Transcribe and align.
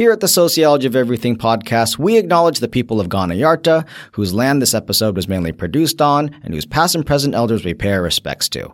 Here 0.00 0.12
at 0.12 0.20
the 0.20 0.28
Sociology 0.28 0.86
of 0.86 0.96
Everything 0.96 1.36
podcast, 1.36 1.98
we 1.98 2.16
acknowledge 2.16 2.60
the 2.60 2.68
people 2.68 3.00
of 3.00 3.10
Kaurna 3.10 3.38
Yarta, 3.38 3.86
whose 4.12 4.32
land 4.32 4.62
this 4.62 4.72
episode 4.72 5.14
was 5.14 5.28
mainly 5.28 5.52
produced 5.52 6.00
on, 6.00 6.34
and 6.42 6.54
whose 6.54 6.64
past 6.64 6.94
and 6.94 7.04
present 7.04 7.34
elders 7.34 7.66
we 7.66 7.74
pay 7.74 7.92
our 7.92 8.00
respects 8.00 8.48
to. 8.48 8.72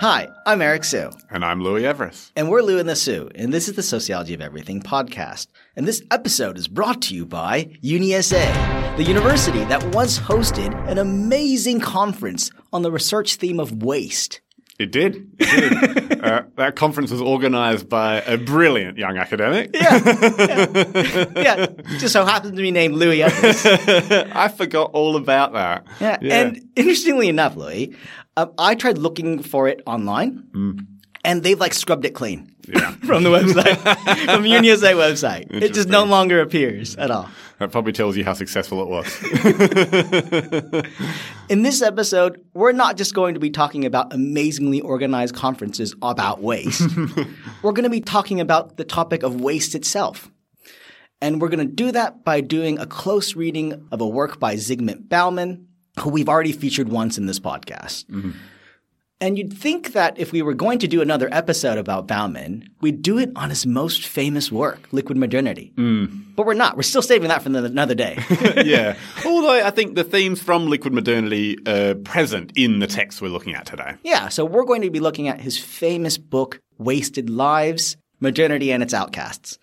Hi, 0.00 0.26
I'm 0.46 0.62
Eric 0.62 0.84
Hsu. 0.84 1.10
And 1.28 1.44
I'm 1.44 1.62
Louis 1.62 1.82
Everuss. 1.82 2.32
And 2.34 2.48
we're 2.48 2.62
Lou 2.62 2.78
and 2.78 2.88
the 2.88 2.96
Sue, 2.96 3.30
and 3.34 3.52
this 3.52 3.68
is 3.68 3.74
the 3.74 3.82
Sociology 3.82 4.32
of 4.32 4.40
Everything 4.40 4.80
podcast. 4.80 5.48
And 5.76 5.86
this 5.86 6.02
episode 6.10 6.56
is 6.56 6.66
brought 6.66 7.02
to 7.02 7.14
you 7.14 7.26
by 7.26 7.64
UniSA, 7.84 8.96
the 8.96 9.04
university 9.04 9.62
that 9.64 9.94
once 9.94 10.18
hosted 10.18 10.74
an 10.88 10.96
amazing 10.96 11.80
conference 11.80 12.50
on 12.72 12.80
the 12.80 12.90
research 12.90 13.36
theme 13.36 13.60
of 13.60 13.82
waste. 13.82 14.40
It 14.78 14.92
did. 14.92 15.30
It 15.38 16.08
did. 16.08 16.20
uh, 16.24 16.44
that 16.56 16.74
conference 16.74 17.10
was 17.10 17.20
organized 17.20 17.90
by 17.90 18.22
a 18.22 18.38
brilliant 18.38 18.96
young 18.96 19.18
academic. 19.18 19.70
Yeah. 19.74 20.00
Yeah. 20.38 21.24
yeah. 21.36 21.66
Just 21.98 22.14
so 22.14 22.24
happens 22.24 22.56
to 22.56 22.62
be 22.62 22.70
named 22.70 22.94
Louis 22.94 23.18
Everuss. 23.18 24.32
I 24.34 24.48
forgot 24.48 24.92
all 24.94 25.16
about 25.16 25.52
that. 25.52 25.86
Yeah. 26.00 26.18
yeah. 26.22 26.34
And 26.34 26.70
interestingly 26.76 27.28
enough, 27.28 27.56
Louis, 27.56 27.94
um, 28.40 28.52
I 28.58 28.74
tried 28.74 28.98
looking 28.98 29.42
for 29.42 29.68
it 29.68 29.82
online. 29.86 30.44
Mm. 30.52 30.86
And 31.22 31.42
they've 31.42 31.60
like 31.60 31.74
scrubbed 31.74 32.06
it 32.06 32.14
clean 32.14 32.50
yeah. 32.66 32.92
from 33.04 33.24
the 33.24 33.30
website, 33.30 33.76
from 34.24 34.44
UniSA 34.44 34.94
website. 34.94 35.52
It 35.52 35.74
just 35.74 35.88
no 35.88 36.04
longer 36.04 36.40
appears 36.40 36.96
at 36.96 37.10
all. 37.10 37.28
That 37.58 37.70
probably 37.72 37.92
tells 37.92 38.16
you 38.16 38.24
how 38.24 38.32
successful 38.32 38.80
it 38.80 38.88
was. 38.88 39.22
In 41.50 41.62
this 41.62 41.82
episode, 41.82 42.42
we're 42.54 42.72
not 42.72 42.96
just 42.96 43.12
going 43.12 43.34
to 43.34 43.40
be 43.40 43.50
talking 43.50 43.84
about 43.84 44.14
amazingly 44.14 44.80
organized 44.80 45.34
conferences 45.34 45.94
about 46.00 46.40
waste. 46.40 46.88
we're 47.62 47.72
going 47.72 47.84
to 47.84 47.90
be 47.90 48.00
talking 48.00 48.40
about 48.40 48.78
the 48.78 48.84
topic 48.84 49.22
of 49.22 49.42
waste 49.42 49.74
itself. 49.74 50.30
And 51.20 51.38
we're 51.42 51.50
going 51.50 51.68
to 51.68 51.74
do 51.74 51.92
that 51.92 52.24
by 52.24 52.40
doing 52.40 52.78
a 52.78 52.86
close 52.86 53.36
reading 53.36 53.86
of 53.92 54.00
a 54.00 54.08
work 54.08 54.40
by 54.40 54.54
Zygmunt 54.54 55.10
Bauman, 55.10 55.68
who 56.00 56.10
we've 56.10 56.28
already 56.28 56.52
featured 56.52 56.88
once 56.88 57.18
in 57.18 57.26
this 57.26 57.40
podcast. 57.40 58.06
Mm-hmm. 58.06 58.30
And 59.22 59.36
you'd 59.36 59.52
think 59.52 59.92
that 59.92 60.18
if 60.18 60.32
we 60.32 60.40
were 60.40 60.54
going 60.54 60.78
to 60.78 60.88
do 60.88 61.02
another 61.02 61.28
episode 61.30 61.76
about 61.76 62.06
Bauman, 62.06 62.70
we'd 62.80 63.02
do 63.02 63.18
it 63.18 63.30
on 63.36 63.50
his 63.50 63.66
most 63.66 64.06
famous 64.06 64.50
work, 64.50 64.88
Liquid 64.92 65.18
Modernity. 65.18 65.74
Mm. 65.76 66.34
But 66.34 66.46
we're 66.46 66.54
not. 66.54 66.74
We're 66.74 66.84
still 66.84 67.02
saving 67.02 67.28
that 67.28 67.42
for 67.42 67.50
another 67.54 67.94
day. 67.94 68.16
yeah. 68.64 68.96
Although 69.26 69.62
I 69.62 69.70
think 69.70 69.94
the 69.94 70.04
themes 70.04 70.42
from 70.42 70.68
Liquid 70.68 70.94
Modernity 70.94 71.58
are 71.66 71.96
present 71.96 72.52
in 72.56 72.78
the 72.78 72.86
text 72.86 73.20
we're 73.20 73.28
looking 73.28 73.54
at 73.54 73.66
today. 73.66 73.96
Yeah. 74.04 74.30
So 74.30 74.46
we're 74.46 74.64
going 74.64 74.82
to 74.82 74.90
be 74.90 75.00
looking 75.00 75.28
at 75.28 75.38
his 75.38 75.58
famous 75.58 76.16
book, 76.16 76.58
Wasted 76.78 77.28
Lives 77.28 77.98
Modernity 78.20 78.72
and 78.72 78.82
Its 78.82 78.94
Outcasts. 78.94 79.58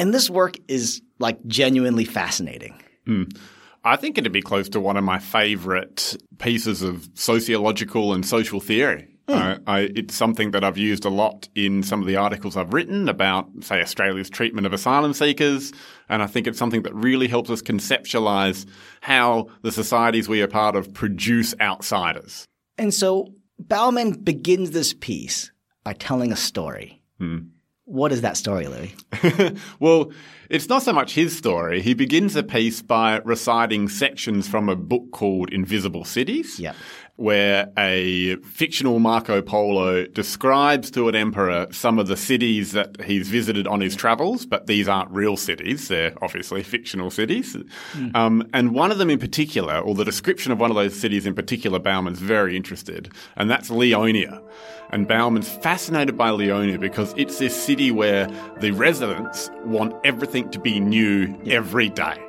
And 0.00 0.12
this 0.12 0.28
work 0.28 0.56
is 0.66 1.00
like 1.20 1.44
genuinely 1.46 2.04
fascinating. 2.04 2.74
Mm. 3.06 3.36
I 3.84 3.96
think 3.96 4.16
it'd 4.16 4.32
be 4.32 4.42
close 4.42 4.68
to 4.70 4.80
one 4.80 4.96
of 4.96 5.04
my 5.04 5.18
favorite 5.18 6.16
pieces 6.38 6.82
of 6.82 7.08
sociological 7.14 8.14
and 8.14 8.24
social 8.24 8.60
theory. 8.60 9.08
Mm. 9.28 9.62
I, 9.66 9.80
it's 9.94 10.14
something 10.14 10.50
that 10.50 10.64
I've 10.64 10.76
used 10.76 11.04
a 11.04 11.10
lot 11.10 11.48
in 11.54 11.82
some 11.82 12.00
of 12.00 12.06
the 12.06 12.16
articles 12.16 12.56
I've 12.56 12.74
written 12.74 13.08
about, 13.08 13.48
say, 13.60 13.80
Australia's 13.80 14.28
treatment 14.28 14.66
of 14.66 14.72
asylum 14.72 15.14
seekers. 15.14 15.72
And 16.08 16.22
I 16.22 16.26
think 16.26 16.46
it's 16.46 16.58
something 16.58 16.82
that 16.82 16.94
really 16.94 17.26
helps 17.26 17.48
us 17.48 17.62
conceptualize 17.62 18.66
how 19.00 19.48
the 19.62 19.72
societies 19.72 20.28
we 20.28 20.42
are 20.42 20.48
part 20.48 20.76
of 20.76 20.92
produce 20.92 21.54
outsiders. 21.60 22.44
And 22.76 22.92
so 22.92 23.32
Bauman 23.58 24.12
begins 24.12 24.72
this 24.72 24.92
piece 24.92 25.50
by 25.84 25.94
telling 25.94 26.32
a 26.32 26.36
story. 26.36 27.02
Mm. 27.20 27.48
What 27.86 28.12
is 28.12 28.22
that 28.22 28.38
story, 28.38 28.66
Louis? 28.66 28.94
well, 29.78 30.10
it's 30.48 30.68
not 30.70 30.82
so 30.82 30.92
much 30.92 31.14
his 31.14 31.36
story. 31.36 31.82
He 31.82 31.92
begins 31.92 32.32
the 32.32 32.42
piece 32.42 32.80
by 32.80 33.18
reciting 33.24 33.88
sections 33.90 34.48
from 34.48 34.70
a 34.70 34.76
book 34.76 35.10
called 35.12 35.52
Invisible 35.52 36.04
Cities. 36.04 36.58
Yeah 36.58 36.72
where 37.16 37.70
a 37.78 38.36
fictional 38.36 38.98
Marco 38.98 39.40
Polo 39.40 40.04
describes 40.06 40.90
to 40.90 41.08
an 41.08 41.14
emperor 41.14 41.68
some 41.70 42.00
of 42.00 42.08
the 42.08 42.16
cities 42.16 42.72
that 42.72 43.00
he's 43.04 43.28
visited 43.28 43.68
on 43.68 43.80
his 43.80 43.94
travels, 43.94 44.44
but 44.44 44.66
these 44.66 44.88
aren't 44.88 45.10
real 45.12 45.36
cities. 45.36 45.88
They're 45.88 46.12
obviously 46.22 46.62
fictional 46.64 47.10
cities. 47.10 47.56
Mm. 47.92 48.16
Um, 48.16 48.48
and 48.52 48.74
one 48.74 48.90
of 48.90 48.98
them 48.98 49.10
in 49.10 49.20
particular, 49.20 49.78
or 49.78 49.94
the 49.94 50.04
description 50.04 50.50
of 50.50 50.58
one 50.58 50.70
of 50.70 50.76
those 50.76 50.98
cities 50.98 51.24
in 51.24 51.34
particular, 51.34 51.78
Bauman's 51.78 52.18
very 52.18 52.56
interested, 52.56 53.12
and 53.36 53.48
that's 53.48 53.70
Leonia. 53.70 54.42
And 54.90 55.08
Bauman's 55.08 55.48
fascinated 55.48 56.16
by 56.16 56.30
Leonia 56.30 56.78
because 56.78 57.14
it's 57.16 57.38
this 57.38 57.60
city 57.60 57.90
where 57.90 58.28
the 58.60 58.72
residents 58.72 59.50
want 59.64 59.94
everything 60.04 60.50
to 60.50 60.58
be 60.58 60.78
new 60.78 61.36
yeah. 61.44 61.54
every 61.54 61.88
day. 61.88 62.23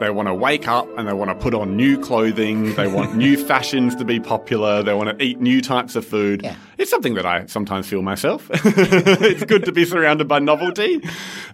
They 0.00 0.10
want 0.10 0.28
to 0.28 0.34
wake 0.34 0.68
up 0.68 0.86
and 0.96 1.08
they 1.08 1.12
want 1.12 1.30
to 1.30 1.34
put 1.34 1.54
on 1.54 1.76
new 1.76 1.98
clothing. 1.98 2.74
They 2.74 2.86
want 2.86 3.16
new 3.16 3.36
fashions 3.46 3.96
to 3.96 4.04
be 4.04 4.20
popular. 4.20 4.82
They 4.82 4.94
want 4.94 5.18
to 5.18 5.24
eat 5.24 5.40
new 5.40 5.60
types 5.60 5.96
of 5.96 6.06
food. 6.06 6.42
Yeah. 6.42 6.54
It's 6.76 6.90
something 6.90 7.14
that 7.14 7.26
I 7.26 7.46
sometimes 7.46 7.88
feel 7.88 8.02
myself. 8.02 8.48
it's 8.52 9.44
good 9.44 9.64
to 9.64 9.72
be 9.72 9.84
surrounded 9.84 10.28
by 10.28 10.38
novelty. 10.38 11.02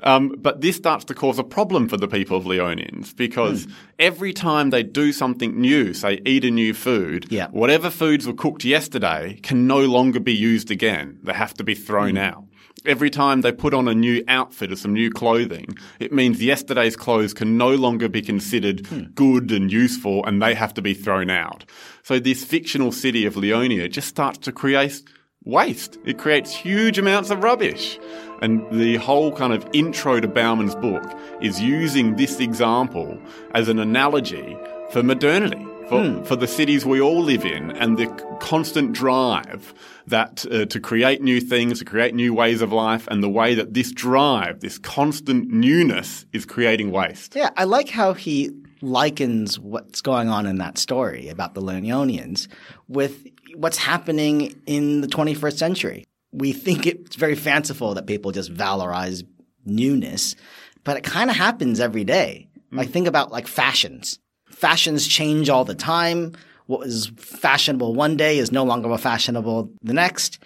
Um, 0.03 0.35
but 0.39 0.61
this 0.61 0.77
starts 0.77 1.07
to 1.07 1.15
cause 1.15 1.39
a 1.39 1.45
problem 1.45 1.89
for 1.89 1.97
the 1.97 2.09
people 2.09 2.37
of 2.37 2.45
Leonians 2.45 3.17
because 3.17 3.67
mm. 3.67 3.73
every 3.99 4.35
time 4.35 4.71
they 4.71 4.83
do 4.83 5.13
something 5.13 5.59
new, 5.59 5.95
say 5.95 6.21
eat 6.27 6.45
a 6.45 6.51
new 6.51 6.75
food, 6.75 7.27
yeah. 7.31 7.49
whatever 7.49 7.89
foods 7.89 8.27
were 8.27 8.35
cooked 8.35 8.65
yesterday 8.65 9.39
can 9.43 9.67
no 9.67 9.81
longer 9.81 10.21
be 10.21 10.35
used 10.35 10.71
again. 10.71 11.19
They 11.23 11.33
have 11.33 11.55
to 11.55 11.65
be 11.65 11.75
thrown 11.75 12.15
mm. 12.15 12.21
out 12.21 12.45
every 12.85 13.11
time 13.11 13.41
they 13.41 13.53
put 13.53 13.75
on 13.75 13.89
a 13.89 13.95
new 13.95 14.23
outfit 14.29 14.73
or 14.73 14.77
some 14.77 14.93
new 14.93 15.11
clothing, 15.11 15.77
it 15.99 16.13
means 16.13 16.43
yesterday's 16.43 16.97
clothes 16.97 17.35
can 17.35 17.57
no 17.57 17.75
longer 17.75 18.09
be 18.09 18.23
considered 18.23 18.87
hmm. 18.87 19.05
good 19.15 19.51
and 19.51 19.73
useful 19.73 20.25
and 20.27 20.41
they 20.41 20.55
have 20.55 20.75
to 20.75 20.83
be 20.83 20.95
thrown 20.95 21.31
out. 21.31 21.65
So 22.03 22.19
this 22.19 22.45
fictional 22.45 22.93
city 22.93 23.27
of 23.27 23.35
Leonia 23.35 23.91
just 23.91 24.09
starts 24.09 24.39
to 24.39 24.53
create 24.53 25.03
waste. 25.45 25.99
It 26.05 26.19
creates 26.19 26.55
huge 26.55 26.99
amounts 26.99 27.31
of 27.31 27.43
rubbish. 27.43 27.99
And 28.43 28.67
the 28.71 28.97
whole 28.97 29.33
kind 29.33 29.53
of 29.53 29.67
intro 29.73 30.21
to 30.21 30.29
Bauman's 30.29 30.75
book 30.75 31.05
is 31.41 31.61
using 31.61 32.17
this 32.17 32.41
example 32.41 33.19
as 33.55 33.69
an 33.69 33.79
analogy 33.79 34.57
for 34.91 35.03
modernity 35.03 35.67
for, 35.89 36.03
hmm. 36.03 36.23
for 36.25 36.37
the 36.37 36.47
cities 36.47 36.85
we 36.85 37.01
all 37.01 37.23
live 37.23 37.45
in 37.45 37.71
and 37.73 37.99
the 37.99 38.07
constant 38.41 38.93
drive 38.93 39.75
that 40.07 40.45
uh, 40.51 40.67
to 40.67 40.81
create 40.81 41.23
new 41.23 41.41
things, 41.41 41.79
to 41.79 41.85
create 41.85 42.15
new 42.15 42.35
ways 42.35 42.63
of 42.63 42.73
life, 42.73 43.07
and 43.09 43.23
the 43.23 43.29
way 43.29 43.55
that 43.55 43.75
this 43.75 43.93
drive, 43.93 44.61
this 44.61 44.79
constant 44.79 45.51
newness, 45.51 46.27
is 46.33 46.45
creating 46.45 46.91
waste. 46.91 47.35
Yeah, 47.35 47.51
I 47.57 47.65
like 47.65 47.89
how 47.89 48.15
he 48.15 48.51
likens 48.81 49.59
what's 49.59 50.01
going 50.01 50.29
on 50.29 50.47
in 50.47 50.59
that 50.59 50.79
story 50.79 51.29
about 51.29 51.55
the 51.55 51.63
Leonians 51.63 52.49
with 52.89 53.27
what's 53.55 53.79
happening 53.79 54.61
in 54.67 55.01
the 55.01 55.09
21st 55.09 55.57
century. 55.57 56.05
We 56.33 56.53
think 56.53 56.87
it's 56.87 57.17
very 57.17 57.37
fanciful 57.37 57.95
that 57.95 58.07
people 58.07 58.33
just 58.33 58.53
valorize 58.53 59.25
newness, 59.65 60.35
but 60.83 60.97
it 60.97 61.05
kind 61.05 61.31
of 61.31 61.37
happens 61.37 61.81
every 61.81 62.05
day. 62.05 62.49
Like 62.73 62.91
think 62.91 63.07
about 63.07 63.31
like 63.31 63.47
fashions 63.47 64.19
fashions 64.55 65.07
change 65.07 65.49
all 65.49 65.65
the 65.65 65.75
time. 65.75 66.33
What 66.67 66.81
was 66.81 67.13
fashionable 67.17 67.95
one 67.95 68.17
day 68.17 68.39
is 68.39 68.51
no 68.51 68.65
longer 68.65 68.97
fashionable 68.97 69.71
the 69.83 69.93
next. 69.93 70.43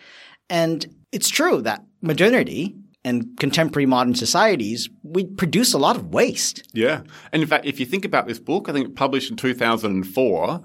And 0.51 0.87
it's 1.13 1.29
true 1.29 1.63
that 1.63 1.85
modernity 2.03 2.75
and 3.05 3.39
contemporary 3.39 3.87
modern 3.87 4.15
societies, 4.15 4.91
we 5.03 5.25
produce 5.25 5.73
a 5.73 5.79
lot 5.79 5.97
of 5.97 6.13
waste. 6.13 6.69
Yeah. 6.75 7.03
And 7.33 7.41
in 7.43 7.49
fact, 7.49 7.65
if 7.65 7.79
you 7.79 7.87
think 7.87 8.05
about 8.05 8.27
this 8.27 8.39
book, 8.39 8.69
I 8.69 8.73
think 8.73 8.89
it 8.89 8.97
published 8.97 9.31
in 9.31 9.37
2004, 9.37 10.61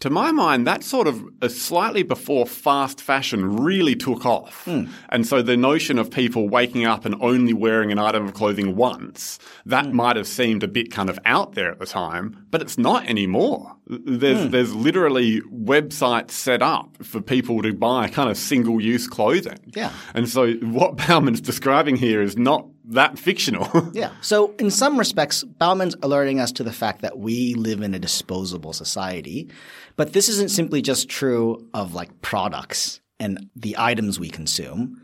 to 0.00 0.10
my 0.10 0.30
mind, 0.30 0.66
that's 0.66 0.86
sort 0.86 1.06
of 1.06 1.24
a 1.40 1.48
slightly 1.48 2.02
before 2.02 2.46
fast 2.46 3.00
fashion 3.00 3.56
really 3.56 3.94
took 3.94 4.26
off. 4.26 4.64
Mm. 4.66 4.88
And 5.08 5.26
so 5.26 5.42
the 5.42 5.56
notion 5.56 5.98
of 5.98 6.10
people 6.10 6.48
waking 6.48 6.84
up 6.84 7.04
and 7.04 7.14
only 7.20 7.52
wearing 7.52 7.90
an 7.92 7.98
item 7.98 8.26
of 8.26 8.34
clothing 8.34 8.76
once, 8.76 9.38
that 9.64 9.86
mm. 9.86 9.92
might 9.92 10.16
have 10.16 10.26
seemed 10.26 10.62
a 10.62 10.68
bit 10.68 10.90
kind 10.90 11.08
of 11.08 11.18
out 11.24 11.54
there 11.54 11.70
at 11.70 11.78
the 11.78 11.86
time, 11.86 12.46
but 12.50 12.60
it's 12.60 12.76
not 12.78 13.06
anymore. 13.06 13.76
There's, 13.86 14.46
mm. 14.46 14.50
there's 14.50 14.74
literally 14.74 15.40
websites 15.42 16.32
set 16.32 16.62
up 16.62 17.04
for 17.04 17.20
people 17.20 17.62
to 17.62 17.72
buy 17.72 18.08
kind 18.08 18.30
of 18.30 18.36
single 18.36 18.80
use 18.80 19.06
clothing. 19.06 19.58
Yeah. 19.74 19.92
And 20.14 20.28
so 20.28 20.52
what 20.54 20.96
Bauman's 20.96 21.40
describing 21.40 21.96
here 21.96 22.20
is 22.20 22.36
not 22.36 22.66
that 22.88 23.18
fictional. 23.18 23.90
yeah. 23.92 24.12
So 24.20 24.54
in 24.58 24.70
some 24.70 24.98
respects, 24.98 25.42
Bauman's 25.42 25.96
alerting 26.02 26.40
us 26.40 26.52
to 26.52 26.64
the 26.64 26.72
fact 26.72 27.02
that 27.02 27.18
we 27.18 27.54
live 27.54 27.82
in 27.82 27.94
a 27.94 27.98
disposable 27.98 28.72
society. 28.72 29.50
But 29.96 30.12
this 30.12 30.28
isn't 30.28 30.50
simply 30.50 30.82
just 30.82 31.08
true 31.08 31.68
of 31.74 31.94
like 31.94 32.22
products 32.22 33.00
and 33.18 33.48
the 33.56 33.76
items 33.78 34.20
we 34.20 34.30
consume. 34.30 35.02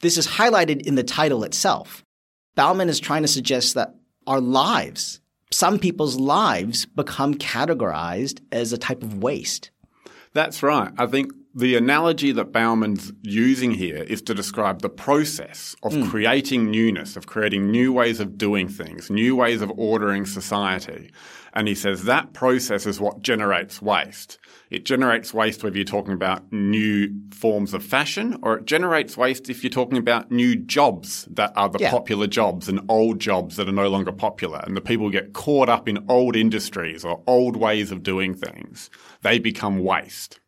This 0.00 0.18
is 0.18 0.26
highlighted 0.26 0.86
in 0.86 0.94
the 0.94 1.02
title 1.02 1.44
itself. 1.44 2.04
Bauman 2.54 2.88
is 2.88 3.00
trying 3.00 3.22
to 3.22 3.28
suggest 3.28 3.74
that 3.74 3.94
our 4.26 4.40
lives 4.40 5.20
some 5.50 5.78
people's 5.78 6.16
lives 6.18 6.86
become 6.86 7.34
categorized 7.34 8.40
as 8.52 8.72
a 8.72 8.78
type 8.78 9.02
of 9.02 9.22
waste. 9.22 9.70
That's 10.32 10.62
right. 10.62 10.92
I 10.96 11.06
think 11.06 11.32
the 11.54 11.74
analogy 11.76 12.30
that 12.32 12.52
Bauman's 12.52 13.12
using 13.22 13.72
here 13.72 14.04
is 14.04 14.22
to 14.22 14.34
describe 14.34 14.82
the 14.82 14.88
process 14.88 15.74
of 15.82 15.92
mm. 15.92 16.08
creating 16.08 16.70
newness, 16.70 17.16
of 17.16 17.26
creating 17.26 17.70
new 17.70 17.92
ways 17.92 18.20
of 18.20 18.38
doing 18.38 18.68
things, 18.68 19.10
new 19.10 19.34
ways 19.34 19.60
of 19.60 19.72
ordering 19.76 20.26
society. 20.26 21.10
And 21.52 21.66
he 21.66 21.74
says 21.74 22.04
that 22.04 22.32
process 22.32 22.86
is 22.86 23.00
what 23.00 23.22
generates 23.22 23.82
waste. 23.82 24.38
It 24.70 24.84
generates 24.84 25.34
waste 25.34 25.64
whether 25.64 25.76
you're 25.76 25.84
talking 25.84 26.12
about 26.12 26.52
new 26.52 27.08
forms 27.32 27.74
of 27.74 27.84
fashion 27.84 28.38
or 28.42 28.58
it 28.58 28.66
generates 28.66 29.16
waste 29.16 29.50
if 29.50 29.64
you're 29.64 29.70
talking 29.70 29.98
about 29.98 30.30
new 30.30 30.54
jobs 30.54 31.26
that 31.32 31.52
are 31.56 31.68
the 31.68 31.80
yeah. 31.80 31.90
popular 31.90 32.28
jobs 32.28 32.68
and 32.68 32.80
old 32.88 33.18
jobs 33.18 33.56
that 33.56 33.68
are 33.68 33.72
no 33.72 33.88
longer 33.88 34.12
popular. 34.12 34.62
And 34.64 34.76
the 34.76 34.80
people 34.80 35.10
get 35.10 35.32
caught 35.32 35.68
up 35.68 35.88
in 35.88 36.04
old 36.08 36.36
industries 36.36 37.04
or 37.04 37.22
old 37.26 37.56
ways 37.56 37.90
of 37.90 38.04
doing 38.04 38.34
things. 38.34 38.88
They 39.22 39.40
become 39.40 39.80
waste. 39.82 40.39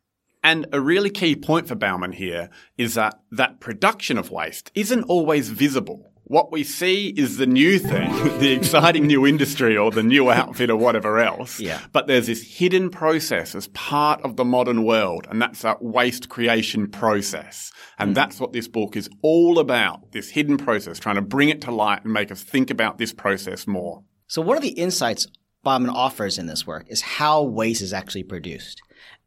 And 0.43 0.67
a 0.73 0.81
really 0.81 1.09
key 1.09 1.35
point 1.35 1.67
for 1.67 1.75
Bauman 1.75 2.11
here 2.11 2.49
is 2.77 2.95
that 2.95 3.19
that 3.31 3.61
production 3.61 4.17
of 4.17 4.29
waste 4.29 4.71
isn't 4.75 5.03
always 5.03 5.49
visible. 5.49 6.09
What 6.25 6.51
we 6.51 6.63
see 6.63 7.09
is 7.09 7.37
the 7.37 7.45
new 7.45 7.79
thing, 7.79 8.11
the 8.39 8.51
exciting 8.51 9.07
new 9.07 9.25
industry 9.25 9.77
or 9.77 9.91
the 9.91 10.03
new 10.03 10.31
outfit 10.31 10.69
or 10.69 10.75
whatever 10.75 11.19
else. 11.19 11.59
Yeah. 11.59 11.79
But 11.91 12.07
there's 12.07 12.27
this 12.27 12.41
hidden 12.41 12.89
process 12.89 13.55
as 13.55 13.67
part 13.69 14.21
of 14.21 14.35
the 14.35 14.45
modern 14.45 14.83
world, 14.83 15.27
and 15.29 15.41
that's 15.41 15.61
that 15.61 15.81
waste 15.81 16.29
creation 16.29 16.89
process. 16.89 17.71
And 17.99 18.11
mm. 18.11 18.15
that's 18.15 18.39
what 18.39 18.51
this 18.51 18.67
book 18.67 18.95
is 18.95 19.09
all 19.21 19.59
about, 19.59 20.11
this 20.11 20.29
hidden 20.29 20.57
process, 20.57 20.97
trying 20.97 21.15
to 21.15 21.21
bring 21.21 21.49
it 21.49 21.61
to 21.61 21.71
light 21.71 22.03
and 22.03 22.13
make 22.13 22.31
us 22.31 22.41
think 22.41 22.69
about 22.69 22.97
this 22.97 23.13
process 23.13 23.67
more. 23.67 24.03
So 24.27 24.41
one 24.41 24.57
of 24.57 24.63
the 24.63 24.69
insights 24.69 25.27
Bauman 25.63 25.89
offers 25.89 26.37
in 26.37 26.45
this 26.45 26.67
work 26.67 26.85
is 26.89 27.01
how 27.01 27.41
waste 27.41 27.81
is 27.81 27.93
actually 27.93 28.23
produced 28.23 28.81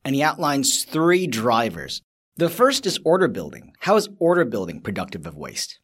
and 0.05 0.15
he 0.15 0.23
outlines 0.23 0.85
three 0.85 1.27
drivers. 1.27 2.03
The 2.37 2.51
first 2.51 2.87
is 2.87 2.99
order 3.05 3.29
building. 3.29 3.73
How 3.81 3.97
is 3.97 4.09
order 4.19 4.45
building 4.45 4.81
productive 4.81 5.27
of 5.27 5.37
waste? 5.37 5.79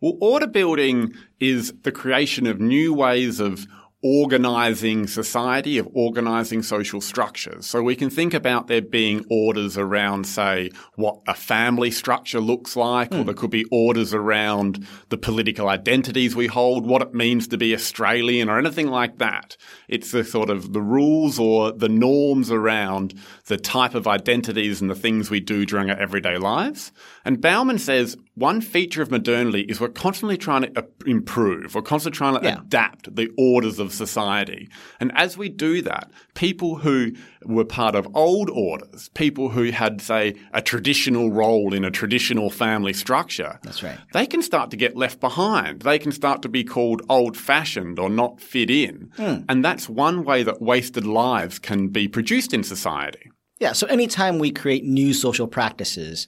Well, 0.00 0.16
order 0.20 0.46
building 0.46 1.14
is 1.38 1.72
the 1.82 1.92
creation 1.92 2.46
of 2.46 2.60
new 2.60 2.92
ways 2.92 3.40
of 3.40 3.66
organizing 4.02 5.06
society, 5.06 5.78
of 5.78 5.88
organizing 5.94 6.62
social 6.62 7.00
structures. 7.00 7.66
So 7.66 7.82
we 7.82 7.94
can 7.94 8.10
think 8.10 8.34
about 8.34 8.66
there 8.66 8.82
being 8.82 9.24
orders 9.30 9.78
around, 9.78 10.26
say, 10.26 10.70
what 10.96 11.20
a 11.28 11.34
family 11.34 11.90
structure 11.90 12.40
looks 12.40 12.74
like, 12.74 13.10
mm. 13.10 13.14
or 13.14 13.20
hmm. 13.20 13.26
there 13.26 13.34
could 13.34 13.50
be 13.50 13.64
orders 13.70 14.12
around 14.12 14.86
the 15.08 15.16
political 15.16 15.68
identities 15.68 16.34
we 16.34 16.48
hold, 16.48 16.84
what 16.84 17.02
it 17.02 17.14
means 17.14 17.46
to 17.48 17.56
be 17.56 17.74
Australian, 17.74 18.48
or 18.48 18.58
anything 18.58 18.88
like 18.88 19.18
that. 19.18 19.56
It's 19.88 20.10
the 20.10 20.24
sort 20.24 20.50
of 20.50 20.72
the 20.72 20.82
rules 20.82 21.38
or 21.38 21.72
the 21.72 21.88
norms 21.88 22.50
around 22.50 23.14
the 23.46 23.56
type 23.56 23.94
of 23.94 24.08
identities 24.08 24.80
and 24.80 24.90
the 24.90 24.94
things 24.96 25.30
we 25.30 25.40
do 25.40 25.64
during 25.64 25.90
our 25.90 25.98
everyday 25.98 26.38
lives. 26.38 26.92
And 27.24 27.40
Bauman 27.40 27.78
says 27.78 28.16
one 28.34 28.60
feature 28.60 29.02
of 29.02 29.10
modernity 29.10 29.62
is 29.62 29.80
we're 29.80 29.88
constantly 29.88 30.36
trying 30.36 30.62
to 30.62 30.86
improve. 31.06 31.74
We're 31.74 31.82
constantly 31.82 32.16
trying 32.16 32.40
to 32.40 32.44
yeah. 32.46 32.58
adapt 32.58 33.14
the 33.14 33.28
orders 33.36 33.78
of 33.78 33.92
society. 33.92 34.68
And 35.00 35.12
as 35.14 35.36
we 35.36 35.48
do 35.48 35.82
that, 35.82 36.10
people 36.34 36.76
who 36.76 37.12
were 37.44 37.64
part 37.64 37.94
of 37.94 38.08
old 38.14 38.50
orders, 38.50 39.10
people 39.10 39.50
who 39.50 39.70
had, 39.70 40.00
say, 40.00 40.34
a 40.52 40.62
traditional 40.62 41.30
role 41.30 41.74
in 41.74 41.84
a 41.84 41.90
traditional 41.90 42.50
family 42.50 42.92
structure, 42.92 43.60
that's 43.62 43.82
right. 43.82 43.98
They 44.12 44.26
can 44.26 44.42
start 44.42 44.70
to 44.70 44.76
get 44.76 44.96
left 44.96 45.20
behind. 45.20 45.82
They 45.82 45.98
can 45.98 46.12
start 46.12 46.42
to 46.42 46.48
be 46.48 46.64
called 46.64 47.02
old-fashioned 47.08 47.98
or 47.98 48.08
not 48.08 48.40
fit 48.40 48.70
in. 48.70 49.10
Mm. 49.16 49.44
And 49.48 49.64
that's 49.64 49.88
one 49.88 50.24
way 50.24 50.42
that 50.42 50.62
wasted 50.62 51.06
lives 51.06 51.58
can 51.58 51.88
be 51.88 52.08
produced 52.08 52.54
in 52.54 52.62
society. 52.62 53.30
Yeah. 53.58 53.72
So 53.74 53.86
anytime 53.86 54.38
we 54.38 54.50
create 54.50 54.84
new 54.84 55.14
social 55.14 55.46
practices, 55.46 56.26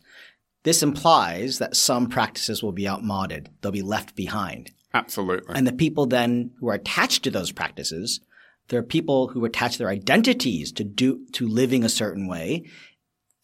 this 0.64 0.82
implies 0.82 1.58
that 1.58 1.76
some 1.76 2.08
practices 2.08 2.62
will 2.62 2.72
be 2.72 2.88
outmoded. 2.88 3.50
They'll 3.60 3.70
be 3.70 3.82
left 3.82 4.16
behind. 4.16 4.70
Absolutely. 4.92 5.54
And 5.54 5.66
the 5.66 5.72
people 5.72 6.06
then 6.06 6.52
who 6.58 6.68
are 6.68 6.74
attached 6.74 7.22
to 7.24 7.30
those 7.30 7.52
practices, 7.52 8.20
there 8.68 8.80
are 8.80 8.84
people 8.84 9.28
who 9.28 9.44
attach 9.44 9.76
their 9.76 9.88
identities 9.88 10.72
to 10.72 10.84
do, 10.84 11.26
to 11.32 11.46
living 11.46 11.84
a 11.84 11.88
certain 11.88 12.26
way. 12.26 12.64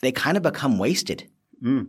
They 0.01 0.13
kind 0.13 0.37
of 0.37 0.43
become 0.43 0.79
wasted. 0.79 1.29
Mm. 1.63 1.89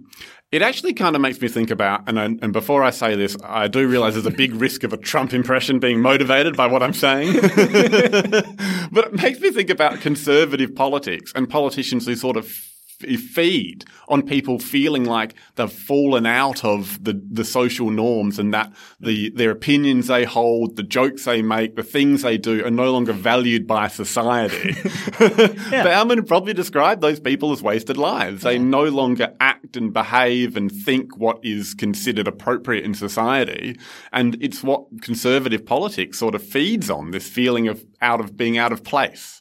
It 0.52 0.62
actually 0.62 0.94
kind 0.94 1.16
of 1.16 1.22
makes 1.22 1.40
me 1.40 1.48
think 1.48 1.72
about, 1.72 2.10
and, 2.10 2.20
I, 2.20 2.26
and 2.26 2.52
before 2.52 2.84
I 2.84 2.90
say 2.90 3.16
this, 3.16 3.38
I 3.42 3.70
do 3.70 3.88
realize 3.88 4.16
there's 4.16 4.26
a 4.26 4.32
big 4.32 4.54
risk 4.62 4.84
of 4.84 4.92
a 4.92 4.98
Trump 4.98 5.34
impression 5.34 5.80
being 5.80 6.02
motivated 6.02 6.58
by 6.58 6.68
what 6.68 6.84
I'm 6.84 6.94
saying. 6.94 7.34
but 8.92 9.08
it 9.08 9.14
makes 9.14 9.40
me 9.40 9.52
think 9.52 9.70
about 9.70 10.02
conservative 10.02 10.76
politics 10.76 11.32
and 11.36 11.50
politicians 11.50 12.06
who 12.06 12.16
sort 12.18 12.36
of 12.36 12.54
feed 13.04 13.86
on 14.08 14.22
people 14.22 14.60
feeling 14.60 15.06
like 15.06 15.36
they've 15.56 15.72
fallen 15.72 16.26
out 16.26 16.64
of 16.66 17.04
the, 17.04 17.22
the 17.32 17.46
social 17.46 17.90
norms 17.90 18.38
and 18.38 18.54
that 18.54 18.72
the 19.00 19.30
their 19.32 19.52
opinions 19.52 20.08
they 20.08 20.26
hold, 20.26 20.76
the 20.76 20.84
jokes 20.84 21.26
they 21.26 21.42
make, 21.42 21.76
the 21.76 21.84
things 21.84 22.22
they 22.22 22.38
do 22.38 22.66
are 22.66 22.72
no 22.72 22.92
longer 22.92 23.14
valued 23.14 23.66
by 23.66 23.88
society. 23.88 24.76
yeah. 25.20 25.84
Bauman 25.84 26.24
probably 26.26 26.54
described 26.54 27.02
those 27.02 27.20
people 27.20 27.52
as 27.52 27.62
wasted 27.62 27.98
lives. 27.98 28.44
They 28.44 28.58
no 28.58 28.84
longer 28.84 29.34
act 29.40 29.78
and 29.78 29.94
behave 29.94 30.58
and 30.58 30.72
think 30.72 31.18
what 31.18 31.40
is 31.44 31.74
considered 31.74 32.28
appropriate 32.28 32.84
in 32.84 32.94
society. 32.94 33.78
And 34.12 34.38
it's 34.42 34.64
what 34.64 35.02
conservative 35.02 35.66
politics 35.66 36.20
sort 36.20 36.36
of 36.36 36.44
feeds 36.44 36.90
on, 36.90 37.12
this 37.12 37.28
feeling 37.28 37.68
of 37.68 37.86
out 38.02 38.20
of 38.20 38.36
being 38.36 38.58
out 38.58 38.72
of 38.72 38.84
place. 38.84 39.41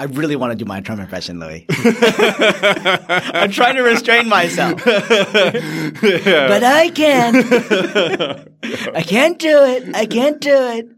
I 0.00 0.04
really 0.04 0.34
want 0.34 0.52
to 0.52 0.56
do 0.56 0.64
my 0.64 0.80
Trump 0.80 0.98
impression, 0.98 1.40
Louis. 1.40 1.66
I'm 1.68 3.50
trying 3.50 3.76
to 3.76 3.82
restrain 3.82 4.30
myself. 4.30 4.80
yeah. 4.86 6.48
But 6.48 6.64
I 6.64 6.88
can't. 6.88 7.36
I 8.96 9.02
can't 9.02 9.38
do 9.38 9.62
it. 9.62 9.94
I 9.94 10.06
can't 10.06 10.40
do 10.40 10.56
it. 10.56 10.88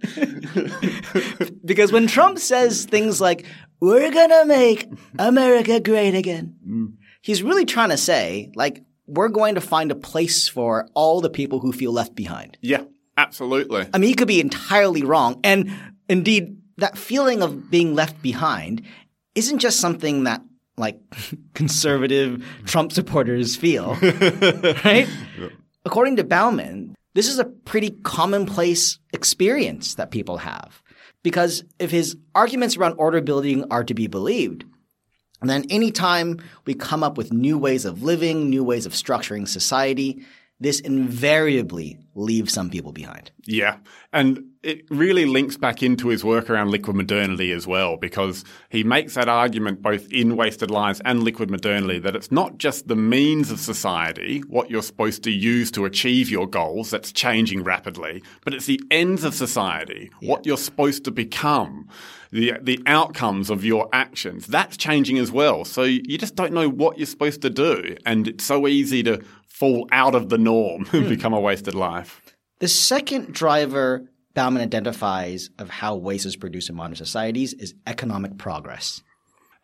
because 1.66 1.90
when 1.90 2.06
Trump 2.06 2.38
says 2.38 2.84
things 2.84 3.20
like, 3.20 3.44
we're 3.80 4.12
going 4.12 4.30
to 4.30 4.44
make 4.46 4.88
America 5.18 5.80
great 5.80 6.14
again, 6.14 6.54
mm. 6.64 6.92
he's 7.22 7.42
really 7.42 7.64
trying 7.64 7.88
to 7.88 7.98
say, 7.98 8.52
like, 8.54 8.84
we're 9.08 9.30
going 9.30 9.56
to 9.56 9.60
find 9.60 9.90
a 9.90 9.96
place 9.96 10.46
for 10.46 10.88
all 10.94 11.20
the 11.20 11.28
people 11.28 11.58
who 11.58 11.72
feel 11.72 11.90
left 11.90 12.14
behind. 12.14 12.56
Yeah, 12.60 12.84
absolutely. 13.16 13.88
I 13.92 13.98
mean, 13.98 14.06
he 14.06 14.14
could 14.14 14.28
be 14.28 14.38
entirely 14.38 15.02
wrong. 15.02 15.40
And 15.42 15.72
indeed, 16.08 16.61
that 16.78 16.96
feeling 16.98 17.42
of 17.42 17.70
being 17.70 17.94
left 17.94 18.20
behind 18.22 18.82
isn't 19.34 19.58
just 19.58 19.80
something 19.80 20.24
that 20.24 20.42
like 20.76 20.98
conservative 21.54 22.44
Trump 22.64 22.92
supporters 22.92 23.56
feel, 23.56 23.94
right? 24.02 25.08
Yeah. 25.38 25.48
According 25.84 26.16
to 26.16 26.24
Bauman, 26.24 26.94
this 27.14 27.28
is 27.28 27.38
a 27.38 27.44
pretty 27.44 27.90
commonplace 27.90 28.98
experience 29.12 29.96
that 29.96 30.10
people 30.10 30.38
have. 30.38 30.82
Because 31.22 31.62
if 31.78 31.90
his 31.90 32.16
arguments 32.34 32.76
around 32.76 32.94
order 32.94 33.20
building 33.20 33.64
are 33.70 33.84
to 33.84 33.94
be 33.94 34.06
believed, 34.06 34.64
then 35.42 35.64
anytime 35.70 36.40
we 36.66 36.74
come 36.74 37.02
up 37.02 37.18
with 37.18 37.32
new 37.32 37.58
ways 37.58 37.84
of 37.84 38.02
living, 38.02 38.48
new 38.48 38.64
ways 38.64 38.86
of 38.86 38.92
structuring 38.92 39.46
society, 39.46 40.24
this 40.62 40.80
invariably 40.80 41.98
leaves 42.14 42.52
some 42.52 42.68
people 42.68 42.92
behind. 42.92 43.30
Yeah. 43.44 43.78
And 44.12 44.44
it 44.62 44.84
really 44.90 45.24
links 45.24 45.56
back 45.56 45.82
into 45.82 46.08
his 46.08 46.22
work 46.22 46.50
around 46.50 46.70
liquid 46.70 46.94
modernity 46.94 47.52
as 47.52 47.66
well, 47.66 47.96
because 47.96 48.44
he 48.68 48.84
makes 48.84 49.14
that 49.14 49.28
argument 49.28 49.82
both 49.82 50.12
in 50.12 50.36
Wasted 50.36 50.70
Lives 50.70 51.00
and 51.04 51.22
liquid 51.24 51.50
modernity 51.50 51.98
that 52.00 52.14
it's 52.14 52.30
not 52.30 52.58
just 52.58 52.86
the 52.86 52.94
means 52.94 53.50
of 53.50 53.58
society, 53.58 54.40
what 54.40 54.70
you're 54.70 54.82
supposed 54.82 55.24
to 55.24 55.30
use 55.30 55.70
to 55.72 55.84
achieve 55.86 56.30
your 56.30 56.46
goals, 56.46 56.90
that's 56.90 57.12
changing 57.12 57.64
rapidly, 57.64 58.22
but 58.44 58.52
it's 58.54 58.66
the 58.66 58.80
ends 58.90 59.24
of 59.24 59.34
society, 59.34 60.10
yeah. 60.20 60.30
what 60.30 60.44
you're 60.44 60.58
supposed 60.58 61.04
to 61.04 61.10
become, 61.10 61.88
the, 62.30 62.52
the 62.62 62.80
outcomes 62.86 63.50
of 63.50 63.64
your 63.64 63.88
actions. 63.92 64.46
That's 64.46 64.76
changing 64.76 65.18
as 65.18 65.32
well. 65.32 65.64
So 65.64 65.82
you 65.82 66.18
just 66.18 66.36
don't 66.36 66.52
know 66.52 66.68
what 66.68 66.98
you're 66.98 67.06
supposed 67.06 67.42
to 67.42 67.50
do. 67.50 67.96
And 68.06 68.28
it's 68.28 68.44
so 68.44 68.68
easy 68.68 69.02
to 69.02 69.22
fall 69.52 69.88
out 69.92 70.14
of 70.14 70.28
the 70.28 70.38
norm 70.38 70.86
and 70.92 71.04
hmm. 71.04 71.08
become 71.08 71.32
a 71.32 71.40
wasted 71.40 71.74
life. 71.74 72.20
The 72.58 72.68
second 72.68 73.32
driver 73.32 74.08
Bauman 74.34 74.62
identifies 74.62 75.50
of 75.58 75.68
how 75.68 75.96
waste 75.96 76.24
is 76.24 76.36
produced 76.36 76.70
in 76.70 76.76
modern 76.76 76.96
societies 76.96 77.52
is 77.52 77.74
economic 77.86 78.38
progress. 78.38 79.02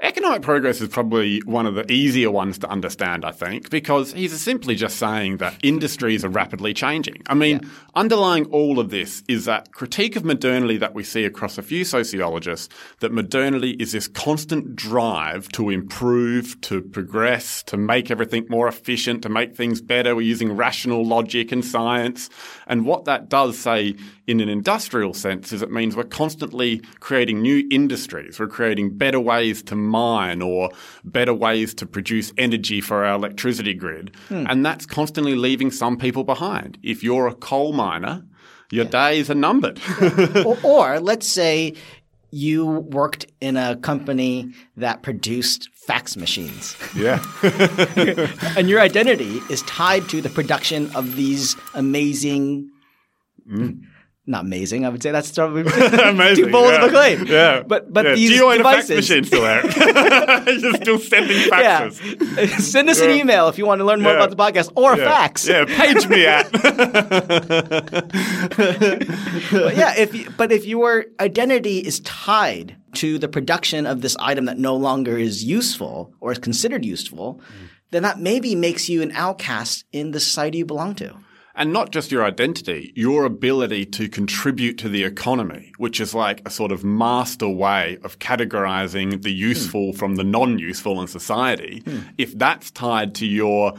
Economic 0.01 0.43
progress 0.43 0.81
is 0.81 0.89
probably 0.89 1.41
one 1.41 1.67
of 1.67 1.75
the 1.75 1.91
easier 1.91 2.31
ones 2.31 2.57
to 2.59 2.71
understand, 2.71 3.25
I 3.25 3.33
think, 3.33 3.69
because 3.69 4.13
he's 4.13 4.41
simply 4.41 4.77
just 4.77 4.97
saying 4.97 5.39
that 5.39 5.57
industries 5.65 6.25
are 6.25 6.29
rapidly 6.29 6.73
changing. 6.73 7.21
I 7.27 7.35
mean, 7.35 7.59
yeah. 7.61 7.69
underlying 7.97 8.45
all 8.47 8.79
of 8.79 8.91
this 8.91 9.25
is 9.27 9.47
that 9.47 9.73
critique 9.73 10.15
of 10.15 10.25
modernity 10.25 10.77
that 10.77 10.95
we 10.95 11.03
see 11.03 11.25
across 11.25 11.59
a 11.59 11.63
few 11.63 11.85
sociologists 11.85 12.73
that 13.01 13.11
modernity 13.11 13.73
is 13.81 13.91
this 13.91 14.07
constant 14.07 14.77
drive 14.77 15.49
to 15.49 15.69
improve, 15.69 16.61
to 16.61 16.81
progress, 16.81 17.65
to 17.65 17.77
make 17.77 18.09
everything 18.09 18.47
more 18.49 18.69
efficient, 18.69 19.23
to 19.23 19.29
make 19.29 19.57
things 19.57 19.81
better. 19.81 20.15
We're 20.15 20.23
using 20.23 20.53
rational 20.53 21.05
logic 21.05 21.51
and 21.51 21.65
science. 21.65 22.31
And 22.69 22.87
what 22.87 23.07
that 23.07 23.29
does 23.29 23.59
say 23.59 23.97
in 24.29 24.41
an 24.41 24.49
industrial 24.51 25.15
sense 25.15 25.53
is 25.53 25.63
it 25.63 25.71
means 25.73 25.97
we're 25.97 26.05
constantly 26.05 26.81
creating 27.01 27.41
new 27.41 27.67
industries. 27.71 28.39
We're 28.39 28.47
creating 28.47 28.99
better 28.99 29.19
ways 29.19 29.63
to 29.65 29.75
mine 29.75 30.43
or 30.43 30.71
better 31.03 31.33
ways 31.33 31.73
to 31.75 31.87
produce 31.87 32.31
energy 32.37 32.83
for 32.83 33.07
our 33.07 33.15
electricity 33.15 33.73
grid. 33.73 34.15
Hmm. 34.29 34.45
And 34.47 34.67
that's 34.67 34.85
constantly 34.85 35.35
leaving 35.35 35.71
some 35.71 35.97
people 35.97 36.25
behind. 36.25 36.79
If 36.83 37.03
you're 37.03 37.27
a 37.27 37.35
coal 37.35 37.73
miner, 37.73 38.23
your 38.71 38.85
days 38.85 39.31
are 39.31 39.35
numbered. 39.35 39.81
or, 40.45 40.59
or 40.63 41.01
let's 41.01 41.27
say 41.27 41.73
you 42.31 42.67
worked 42.67 43.25
in 43.41 43.57
a 43.57 43.77
company 43.77 44.53
that 44.77 45.03
produced 45.03 45.71
fax 45.73 46.19
machines. 46.19 46.77
yeah. 46.95 47.25
and 48.59 48.69
your 48.69 48.81
identity 48.81 49.41
is 49.49 49.63
tied 49.63 50.07
to 50.11 50.21
the 50.21 50.29
production 50.29 50.95
of 50.95 51.17
these 51.17 51.57
amazing 51.73 52.71
not 54.29 54.45
amazing, 54.45 54.85
I 54.85 54.91
would 54.91 55.03
say 55.03 55.11
that's 55.11 55.33
probably 55.33 55.63
Amazing. 56.03 56.45
too 56.45 56.51
bold 56.53 56.71
yeah. 56.73 56.85
of 56.85 56.89
a 56.89 56.91
claim. 56.91 57.27
Yeah. 57.27 57.63
But 57.63 57.93
but 57.93 58.05
yeah. 58.05 58.15
these 58.15 58.41
own 58.41 58.59
devices, 58.59 58.91
a 58.91 58.95
fax 58.95 59.09
machine 59.09 59.25
still, 59.25 59.45
Eric? 59.45 59.77
You're 60.63 60.75
still 60.75 60.99
sending 60.99 61.37
yeah. 61.37 61.89
faxes. 61.89 62.61
Send 62.61 62.91
us 62.91 63.01
an 63.01 63.11
email 63.11 63.49
if 63.49 63.59
you 63.59 63.67
want 63.67 63.81
to 63.81 63.85
learn 63.85 64.01
more 64.01 64.13
Yeah. 64.13 64.25
about 64.25 64.31
the 64.31 64.37
podcast 64.37 64.73
or 64.77 64.93
a 64.93 64.97
fax. 64.97 65.49
Yeah, 65.49 65.65
page 65.65 66.07
me 66.09 66.27
at. 66.27 66.53
But 69.51 69.77
yeah, 69.77 69.95
if 69.97 70.15
you, 70.15 70.31
but 70.37 70.53
if 70.53 70.67
your 70.67 71.07
identity 71.21 71.79
is 71.79 72.01
tied 72.01 72.77
to 72.95 73.19
the 73.19 73.29
production 73.29 73.87
of 73.87 74.01
this 74.01 74.17
item 74.19 74.47
that 74.47 74.59
no 74.59 74.77
longer 74.77 75.19
is 75.19 75.45
useful 75.45 76.13
or 76.21 76.33
is 76.33 76.39
considered 76.39 76.85
useful, 76.85 77.35
mm. 77.41 77.69
then 77.91 78.03
that 78.03 78.19
maybe 78.19 78.55
makes 78.55 78.89
you 78.89 79.03
an 79.03 79.13
outcast 79.13 79.85
in 79.93 80.11
the 80.11 80.21
society 80.21 80.59
you 80.59 80.67
belong 80.67 80.95
to. 80.97 81.15
And 81.59 81.73
not 81.73 81.91
just 81.91 82.13
your 82.13 82.25
identity, 82.25 82.93
your 82.95 83.25
ability 83.25 83.85
to 83.87 84.09
contribute 84.09 84.79
to 84.79 84.89
the 84.89 85.03
economy, 85.03 85.73
which 85.77 86.01
is 86.01 86.15
like 86.15 86.41
a 86.47 86.51
sort 86.51 86.71
of 86.71 86.85
master 86.85 87.49
way 87.49 87.99
of 88.05 88.21
categorizing 88.21 89.23
the 89.23 89.33
hmm. 89.33 89.39
useful 89.39 89.93
from 89.93 90.15
the 90.15 90.23
non-useful 90.23 91.01
in 91.01 91.09
society. 91.09 91.83
Hmm. 91.85 91.99
If 92.17 92.39
that's 92.39 92.71
tied 92.71 93.17
to 93.17 93.27
your, 93.27 93.75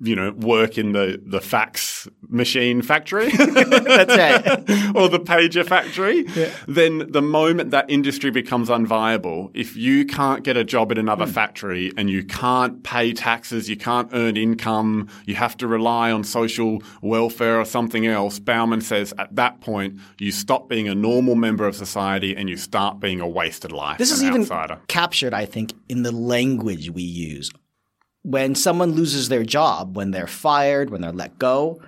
you 0.00 0.14
know, 0.14 0.30
work 0.30 0.78
in 0.78 0.92
the, 0.92 1.20
the 1.26 1.40
fax 1.40 2.06
machine 2.28 2.82
factory 2.82 3.30
That's 3.36 4.16
right. 4.16 4.46
or 4.94 5.08
the 5.08 5.20
pager 5.20 5.66
factory, 5.66 6.22
then 6.68 7.10
the 7.10 7.22
moment 7.22 7.72
that 7.72 7.90
industry 7.90 8.30
becomes 8.30 8.68
unviable, 8.68 9.50
if 9.54 9.76
you 9.76 10.04
can't 10.04 10.44
get 10.44 10.56
a 10.56 10.62
job 10.62 10.92
in 10.92 10.98
another 10.98 11.26
hmm. 11.26 11.32
factory 11.32 11.90
and 11.96 12.08
you 12.08 12.24
can't 12.24 12.84
pay 12.84 13.12
taxes, 13.12 13.68
you 13.68 13.76
can't 13.76 14.08
earn 14.12 14.36
income, 14.36 15.08
you 15.26 15.34
have 15.34 15.56
to 15.56 15.66
rely 15.66 16.12
on 16.12 16.22
social 16.22 16.80
welfare 17.02 17.23
or 17.60 17.64
something 17.64 18.06
else, 18.06 18.38
Bauman 18.38 18.80
says 18.80 19.12
at 19.18 19.34
that 19.36 19.60
point 19.60 19.98
you 20.18 20.32
stop 20.32 20.68
being 20.68 20.88
a 20.88 20.94
normal 20.94 21.34
member 21.34 21.66
of 21.66 21.76
society 21.76 22.36
and 22.36 22.48
you 22.48 22.56
start 22.56 23.00
being 23.00 23.20
a 23.20 23.28
wasted 23.28 23.72
life. 23.72 23.98
This 23.98 24.10
is 24.10 24.22
even 24.22 24.42
outsider. 24.42 24.80
captured, 24.88 25.34
I 25.34 25.46
think, 25.46 25.72
in 25.88 26.02
the 26.02 26.12
language 26.12 26.90
we 26.90 27.02
use. 27.02 27.50
When 28.22 28.54
someone 28.54 28.92
loses 28.92 29.28
their 29.28 29.44
job, 29.44 29.96
when 29.96 30.10
they're 30.10 30.26
fired, 30.26 30.90
when 30.90 31.02
they're 31.02 31.12
let 31.12 31.38
go, 31.38 31.80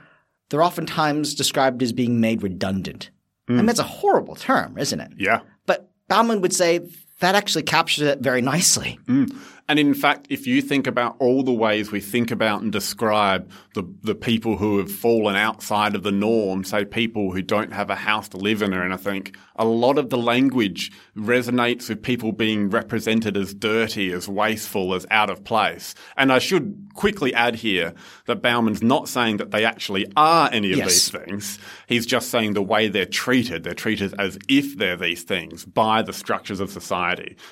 they're 0.51 0.63
oftentimes 0.63 1.35
described 1.35 1.83
as 1.83 1.93
being 1.93 2.21
made 2.21 2.43
redundant. 2.43 3.11
I 3.49 3.53
mean, 3.53 3.61
hmm. 3.61 3.67
that's 3.67 3.79
a 3.79 3.85
horrible 3.85 4.35
term, 4.35 4.77
isn't 4.77 5.01
it? 5.01 5.13
Yeah. 5.17 5.41
But 5.67 5.91
Bauman 6.09 6.41
would 6.41 6.53
say 6.53 6.81
that 7.21 7.35
actually 7.35 7.63
captures 7.63 8.07
it 8.07 8.21
very 8.21 8.43
nicely. 8.43 8.99
Mm. 9.07 9.37
And 9.69 9.81
in 9.81 9.95
fact, 9.95 10.27
if 10.31 10.47
you 10.47 10.63
think 10.63 10.87
about 10.87 11.17
all 11.19 11.43
the 11.43 11.53
ways 11.53 11.91
we 11.91 12.01
think 12.01 12.31
about 12.31 12.63
and 12.63 12.71
describe 12.71 13.51
the, 13.75 13.83
the 14.03 14.15
people 14.15 14.57
who 14.59 14.79
have 14.79 14.93
fallen 14.93 15.35
outside 15.35 15.97
of 15.97 16.05
the 16.05 16.13
norm, 16.13 16.63
say 16.63 16.85
people 16.85 17.33
who 17.33 17.43
don't 17.43 17.73
have 17.73 17.91
a 17.91 17.97
house 17.97 18.29
to 18.29 18.37
live 18.37 18.63
in 18.63 18.73
or 18.73 18.85
anything, 18.85 19.27
a 19.57 19.65
lot 19.65 19.99
of 19.99 20.11
the 20.11 20.19
language 20.19 20.93
resonates 21.17 21.89
with 21.89 22.01
people 22.01 22.31
being 22.31 22.71
represented 22.71 23.37
as 23.37 23.55
dirty, 23.55 24.13
as 24.13 24.29
wasteful, 24.29 24.95
as 24.95 25.05
out 25.11 25.31
of 25.31 25.43
place. 25.43 25.97
And 26.17 26.33
I 26.33 26.39
should 26.39 26.91
quickly 26.95 27.35
add 27.35 27.57
here 27.57 27.93
that 28.27 28.43
Bauman's 28.43 28.83
not 28.85 29.09
saying 29.09 29.39
that 29.39 29.51
they 29.51 29.65
actually 29.65 30.07
are 30.17 30.49
any 30.53 30.71
of 30.71 30.79
Yes. 30.79 30.89
these 30.93 31.11
things. 31.11 31.59
He's 31.89 32.07
just 32.07 32.31
saying 32.31 32.53
the 32.53 32.63
way 32.63 32.87
they're 32.87 33.05
treated. 33.05 33.65
They're 33.65 33.75
treated 33.75 34.15
as 34.17 34.39
if 34.49 34.79
they're 34.79 34.97
these 34.97 35.25
things 35.25 35.65
by 35.65 36.03
the 36.03 36.13
structures 36.13 36.61
of 36.61 36.71
society. 36.71 37.06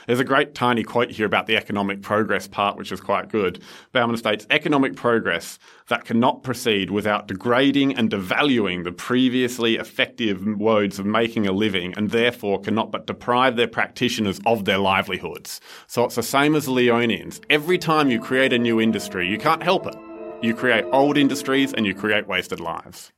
There's 0.06 0.20
a 0.20 0.24
great 0.24 0.54
tiny 0.54 0.82
quote 0.82 1.10
here 1.10 1.26
about 1.26 1.46
the 1.46 1.56
economic 1.56 2.02
progress 2.02 2.48
part, 2.48 2.76
which 2.76 2.90
is 2.90 3.00
quite 3.00 3.28
good. 3.28 3.62
Bauman 3.92 4.16
states, 4.16 4.46
economic 4.50 4.96
progress 4.96 5.58
that 5.88 6.04
cannot 6.04 6.42
proceed 6.42 6.90
without 6.90 7.28
degrading 7.28 7.96
and 7.96 8.10
devaluing 8.10 8.84
the 8.84 8.92
previously 8.92 9.76
effective 9.76 10.42
modes 10.42 10.98
of 10.98 11.06
making 11.06 11.46
a 11.46 11.52
living 11.52 11.94
and 11.96 12.10
therefore 12.10 12.60
cannot 12.60 12.90
but 12.90 13.06
deprive 13.06 13.56
their 13.56 13.68
practitioners 13.68 14.40
of 14.46 14.64
their 14.64 14.78
livelihoods. 14.78 15.60
So 15.86 16.04
it's 16.04 16.16
the 16.16 16.22
same 16.22 16.54
as 16.54 16.66
Leonians. 16.66 17.40
Every 17.50 17.78
time 17.78 18.10
you 18.10 18.20
create 18.20 18.52
a 18.52 18.58
new 18.58 18.80
industry, 18.80 19.28
you 19.28 19.38
can't 19.38 19.62
help 19.62 19.86
it. 19.86 19.96
You 20.42 20.54
create 20.54 20.84
old 20.92 21.16
industries 21.16 21.72
and 21.72 21.86
you 21.86 21.94
create 21.94 22.26
wasted 22.26 22.60
lives. 22.60 23.12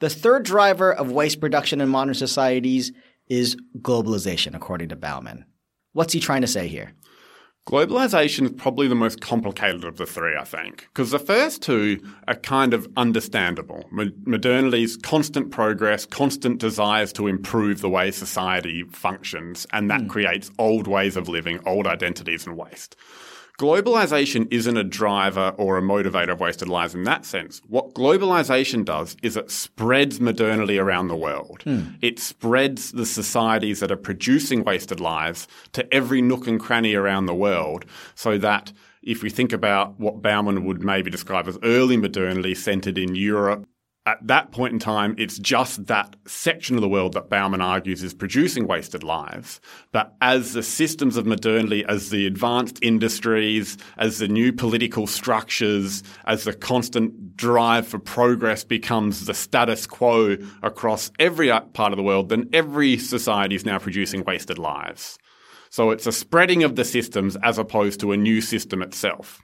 The 0.00 0.08
third 0.08 0.44
driver 0.44 0.92
of 0.92 1.10
waste 1.10 1.40
production 1.40 1.80
in 1.80 1.88
modern 1.88 2.14
societies 2.14 2.92
is 3.28 3.56
globalization, 3.78 4.54
according 4.54 4.88
to 4.88 4.96
Bauman. 4.96 5.44
What's 5.92 6.12
he 6.12 6.20
trying 6.20 6.42
to 6.42 6.46
say 6.46 6.68
here? 6.68 6.92
Globalization 7.66 8.46
is 8.46 8.52
probably 8.52 8.88
the 8.88 8.94
most 8.94 9.20
complicated 9.20 9.84
of 9.84 9.96
the 9.96 10.06
three, 10.06 10.34
I 10.36 10.44
think, 10.44 10.88
because 10.88 11.10
the 11.10 11.18
first 11.18 11.62
two 11.62 12.00
are 12.26 12.34
kind 12.34 12.72
of 12.72 12.88
understandable. 12.96 13.84
Mo- 13.90 14.10
Modernity's 14.24 14.96
constant 14.96 15.50
progress, 15.50 16.06
constant 16.06 16.58
desires 16.58 17.12
to 17.12 17.26
improve 17.26 17.80
the 17.80 17.88
way 17.88 18.10
society 18.10 18.84
functions, 18.90 19.66
and 19.72 19.90
that 19.90 20.02
hmm. 20.02 20.08
creates 20.08 20.50
old 20.58 20.88
ways 20.88 21.16
of 21.16 21.28
living, 21.28 21.60
old 21.66 21.86
identities, 21.86 22.46
and 22.46 22.56
waste. 22.56 22.96
Globalization 23.60 24.48
isn't 24.50 24.78
a 24.78 24.82
driver 24.82 25.52
or 25.58 25.76
a 25.76 25.82
motivator 25.82 26.30
of 26.30 26.40
wasted 26.40 26.66
lives 26.66 26.94
in 26.94 27.04
that 27.04 27.26
sense. 27.26 27.60
What 27.68 27.92
globalization 27.92 28.86
does 28.86 29.18
is 29.22 29.36
it 29.36 29.50
spreads 29.50 30.18
modernity 30.18 30.78
around 30.78 31.08
the 31.08 31.16
world. 31.16 31.60
Hmm. 31.64 31.88
It 32.00 32.18
spreads 32.18 32.92
the 32.92 33.04
societies 33.04 33.80
that 33.80 33.92
are 33.92 33.98
producing 33.98 34.64
wasted 34.64 34.98
lives 34.98 35.46
to 35.72 35.86
every 35.92 36.22
nook 36.22 36.46
and 36.46 36.58
cranny 36.58 36.94
around 36.94 37.26
the 37.26 37.34
world 37.34 37.84
so 38.14 38.38
that 38.38 38.72
if 39.02 39.22
we 39.22 39.28
think 39.28 39.52
about 39.52 40.00
what 40.00 40.22
Bauman 40.22 40.64
would 40.64 40.82
maybe 40.82 41.10
describe 41.10 41.46
as 41.46 41.58
early 41.62 41.98
modernity 41.98 42.54
centered 42.54 42.96
in 42.96 43.14
Europe, 43.14 43.66
at 44.10 44.26
that 44.26 44.50
point 44.50 44.72
in 44.72 44.80
time, 44.80 45.14
it's 45.18 45.38
just 45.38 45.86
that 45.86 46.16
section 46.26 46.74
of 46.74 46.82
the 46.82 46.88
world 46.88 47.12
that 47.12 47.30
Bauman 47.30 47.60
argues 47.60 48.02
is 48.02 48.12
producing 48.12 48.66
wasted 48.66 49.04
lives. 49.04 49.60
But 49.92 50.16
as 50.20 50.52
the 50.52 50.64
systems 50.64 51.16
of 51.16 51.26
modernity, 51.26 51.84
as 51.84 52.10
the 52.10 52.26
advanced 52.26 52.80
industries, 52.82 53.78
as 53.98 54.18
the 54.18 54.26
new 54.26 54.52
political 54.52 55.06
structures, 55.06 56.02
as 56.24 56.42
the 56.42 56.52
constant 56.52 57.36
drive 57.36 57.86
for 57.86 58.00
progress 58.00 58.64
becomes 58.64 59.26
the 59.26 59.34
status 59.34 59.86
quo 59.86 60.36
across 60.60 61.12
every 61.20 61.48
part 61.72 61.92
of 61.92 61.96
the 61.96 62.02
world, 62.02 62.30
then 62.30 62.50
every 62.52 62.98
society 62.98 63.54
is 63.54 63.64
now 63.64 63.78
producing 63.78 64.24
wasted 64.24 64.58
lives. 64.58 65.18
So 65.70 65.90
it's 65.92 66.08
a 66.08 66.12
spreading 66.12 66.64
of 66.64 66.74
the 66.74 66.84
systems 66.84 67.36
as 67.44 67.58
opposed 67.58 68.00
to 68.00 68.10
a 68.10 68.16
new 68.16 68.40
system 68.40 68.82
itself. 68.82 69.40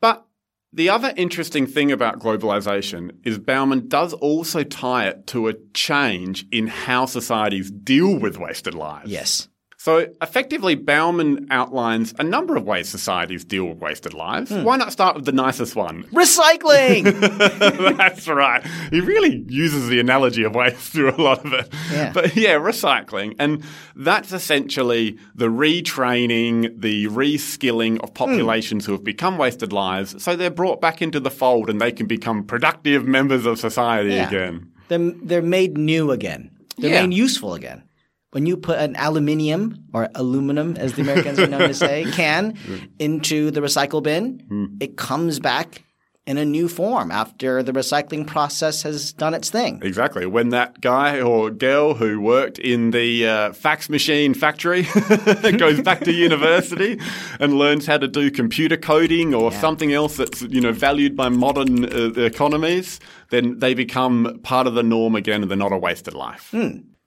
But 0.00 0.24
the 0.72 0.88
other 0.88 1.12
interesting 1.16 1.66
thing 1.66 1.90
about 1.90 2.20
globalization 2.20 3.16
is 3.24 3.38
Bauman 3.38 3.88
does 3.88 4.12
also 4.14 4.62
tie 4.62 5.08
it 5.08 5.26
to 5.28 5.48
a 5.48 5.54
change 5.74 6.46
in 6.52 6.68
how 6.68 7.06
societies 7.06 7.70
deal 7.70 8.18
with 8.18 8.38
wasted 8.38 8.74
lives. 8.74 9.10
Yes. 9.10 9.48
So 9.80 10.08
effectively, 10.20 10.74
Bauman 10.74 11.46
outlines 11.50 12.12
a 12.18 12.22
number 12.22 12.54
of 12.54 12.64
ways 12.64 12.86
societies 12.86 13.46
deal 13.46 13.64
with 13.64 13.78
wasted 13.78 14.12
lives. 14.12 14.50
Hmm. 14.50 14.62
Why 14.62 14.76
not 14.76 14.92
start 14.92 15.16
with 15.16 15.24
the 15.24 15.32
nicest 15.32 15.74
one? 15.74 16.02
Recycling! 16.12 17.18
That's 17.96 18.28
right. 18.28 18.62
He 18.90 19.00
really 19.00 19.42
uses 19.48 19.88
the 19.88 19.98
analogy 19.98 20.42
of 20.42 20.54
waste 20.54 20.92
through 20.92 21.12
a 21.12 21.22
lot 21.22 21.46
of 21.46 21.54
it. 21.54 21.72
Yeah. 21.90 22.12
But 22.12 22.36
yeah, 22.36 22.56
recycling. 22.56 23.36
And 23.38 23.64
that's 23.96 24.32
essentially 24.32 25.18
the 25.34 25.46
retraining, 25.46 26.78
the 26.78 27.06
reskilling 27.06 28.00
of 28.00 28.10
hmm. 28.10 28.16
populations 28.16 28.84
who 28.84 28.92
have 28.92 29.02
become 29.02 29.38
wasted 29.38 29.72
lives. 29.72 30.22
So 30.22 30.36
they're 30.36 30.50
brought 30.50 30.82
back 30.82 31.00
into 31.00 31.20
the 31.20 31.30
fold 31.30 31.70
and 31.70 31.80
they 31.80 31.90
can 31.90 32.06
become 32.06 32.44
productive 32.44 33.06
members 33.06 33.46
of 33.46 33.58
society 33.58 34.10
Yeah. 34.10 34.28
again. 34.28 34.72
they're, 34.88 35.12
they're 35.22 35.40
made 35.40 35.78
new 35.78 36.10
again. 36.10 36.50
They're 36.76 36.90
Yeah. 36.90 37.06
made 37.06 37.14
useful 37.14 37.54
again. 37.54 37.84
When 38.32 38.46
you 38.46 38.56
put 38.56 38.78
an 38.78 38.94
aluminium 38.96 39.84
or 39.92 40.08
aluminum, 40.14 40.76
as 40.76 40.92
the 40.94 41.02
Americans 41.02 41.38
are 41.40 41.48
known 41.48 41.66
to 41.68 41.74
say, 41.74 42.04
can 42.12 42.56
into 42.98 43.50
the 43.50 43.60
recycle 43.60 44.02
bin, 44.02 44.44
Hmm. 44.48 44.64
it 44.80 44.96
comes 44.96 45.40
back 45.40 45.82
in 46.26 46.38
a 46.38 46.44
new 46.44 46.68
form 46.68 47.10
after 47.10 47.60
the 47.60 47.72
recycling 47.72 48.24
process 48.24 48.82
has 48.82 49.12
done 49.12 49.34
its 49.34 49.50
thing. 49.50 49.80
Exactly. 49.82 50.26
When 50.26 50.50
that 50.50 50.80
guy 50.80 51.20
or 51.20 51.50
girl 51.50 51.94
who 51.94 52.20
worked 52.20 52.58
in 52.60 52.92
the 52.92 53.26
uh, 53.26 53.52
fax 53.52 53.88
machine 53.88 54.34
factory 54.34 54.82
goes 55.58 55.80
back 55.80 56.00
to 56.04 56.12
university 56.12 57.00
and 57.40 57.54
learns 57.54 57.86
how 57.86 57.98
to 57.98 58.06
do 58.06 58.30
computer 58.30 58.76
coding 58.76 59.34
or 59.34 59.50
Yeah. 59.50 59.60
something 59.60 59.92
else 59.92 60.16
that's 60.18 60.42
you 60.42 60.60
know 60.60 60.72
valued 60.72 61.16
by 61.16 61.30
modern 61.30 61.86
uh, 61.86 62.12
economies, 62.20 63.00
then 63.30 63.58
they 63.58 63.74
become 63.74 64.38
part 64.44 64.68
of 64.68 64.74
the 64.74 64.84
norm 64.84 65.16
again, 65.16 65.42
and 65.42 65.50
they're 65.50 65.58
not 65.58 65.72
a 65.72 65.78
wasted 65.78 66.14
life. 66.14 66.54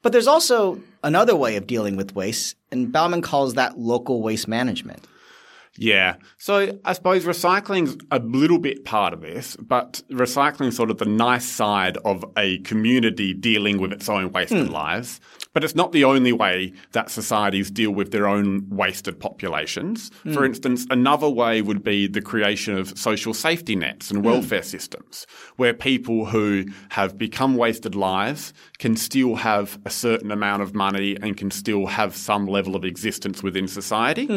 But 0.02 0.12
there's 0.12 0.28
also 0.28 0.80
another 1.04 1.36
way 1.36 1.56
of 1.56 1.68
dealing 1.68 1.96
with 1.96 2.16
waste, 2.16 2.56
and 2.72 2.92
Bauman 2.92 3.22
calls 3.22 3.54
that 3.56 3.78
local 3.78 4.22
waste 4.22 4.48
management. 4.48 5.06
Yeah. 5.78 6.18
So 6.38 6.80
I 6.86 6.94
suppose 6.94 7.26
recycling's 7.26 7.98
a 8.12 8.20
little 8.20 8.60
bit 8.60 8.86
part 8.86 9.14
of 9.14 9.22
this, 9.22 9.56
but 9.58 10.02
recycling's 10.12 10.76
sort 10.76 10.92
of 10.92 11.00
the 11.00 11.06
nice 11.06 11.46
side 11.46 11.98
of 12.06 12.24
a 12.38 12.60
community 12.60 13.34
dealing 13.34 13.80
with 13.80 13.92
its 13.92 14.08
own 14.08 14.32
wasted 14.32 14.68
hmm. 14.68 14.74
lives. 14.74 15.20
But 15.54 15.64
it's 15.64 15.76
not 15.76 15.92
the 15.92 16.04
only 16.04 16.34
way 16.34 16.74
that 16.94 17.12
societies 17.12 17.70
deal 17.70 17.92
with 17.92 18.12
their 18.12 18.28
own 18.28 18.68
wasted 18.70 19.20
populations. 19.20 20.10
For 20.24 20.40
hmm. 20.40 20.46
instance, 20.46 20.86
another 20.90 21.30
way 21.30 21.62
would 21.62 21.84
be 21.84 22.08
the 22.08 22.22
creation 22.22 22.78
of 22.78 22.98
social 22.98 23.34
safety 23.34 23.76
nets 23.76 24.12
and 24.12 24.20
hmm. 24.20 24.26
welfare 24.26 24.64
systems, 24.64 25.26
where 25.56 25.74
people 25.74 26.26
who 26.26 26.66
have 26.90 27.18
become 27.18 27.56
wasted 27.56 27.96
lives 27.96 28.54
can 28.78 28.96
still 28.96 29.36
have 29.36 29.80
a 29.86 29.90
certain 29.90 30.32
amount 30.32 30.62
of 30.62 30.76
money 30.76 31.18
and 31.22 31.36
can 31.36 31.50
still 31.50 31.88
have 31.88 32.16
some 32.16 32.46
level 32.46 32.76
of 32.76 32.86
existence 32.86 33.42
within 33.42 33.68
society. 33.68 34.28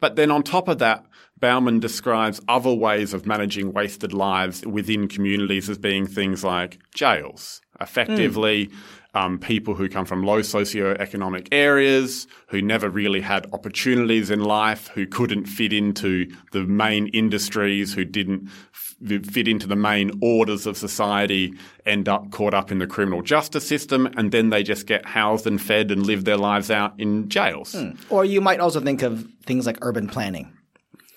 But 0.00 0.16
then 0.16 0.30
on 0.30 0.42
top 0.42 0.68
of 0.68 0.78
that, 0.78 1.04
Bauman 1.38 1.80
describes 1.80 2.40
other 2.48 2.72
ways 2.72 3.14
of 3.14 3.26
managing 3.26 3.72
wasted 3.72 4.12
lives 4.12 4.64
within 4.66 5.08
communities 5.08 5.70
as 5.70 5.78
being 5.78 6.06
things 6.06 6.44
like 6.44 6.78
jails, 6.94 7.60
hmm. 7.76 7.84
effectively 7.84 8.70
um, 9.14 9.38
people 9.38 9.74
who 9.74 9.88
come 9.88 10.04
from 10.04 10.22
low 10.22 10.40
socioeconomic 10.40 11.48
areas, 11.52 12.26
who 12.48 12.62
never 12.62 12.88
really 12.88 13.20
had 13.20 13.46
opportunities 13.52 14.30
in 14.30 14.40
life, 14.44 14.88
who 14.88 15.06
couldn't 15.06 15.46
fit 15.46 15.72
into 15.72 16.30
the 16.52 16.64
main 16.64 17.08
industries, 17.08 17.92
who 17.94 18.04
didn't 18.04 18.48
f- 18.72 19.24
fit 19.26 19.48
into 19.48 19.66
the 19.66 19.76
main 19.76 20.10
orders 20.22 20.66
of 20.66 20.76
society, 20.76 21.52
end 21.86 22.08
up 22.08 22.30
caught 22.30 22.54
up 22.54 22.70
in 22.70 22.78
the 22.78 22.86
criminal 22.86 23.22
justice 23.22 23.66
system, 23.66 24.06
and 24.16 24.30
then 24.30 24.50
they 24.50 24.62
just 24.62 24.86
get 24.86 25.04
housed 25.06 25.46
and 25.46 25.60
fed 25.60 25.90
and 25.90 26.06
live 26.06 26.24
their 26.24 26.36
lives 26.36 26.70
out 26.70 26.92
in 26.98 27.28
jails. 27.28 27.74
Or 28.10 28.24
you 28.24 28.40
might 28.40 28.60
also 28.60 28.80
think 28.80 29.02
of 29.02 29.26
things 29.44 29.66
like 29.66 29.78
urban 29.82 30.06
planning, 30.06 30.52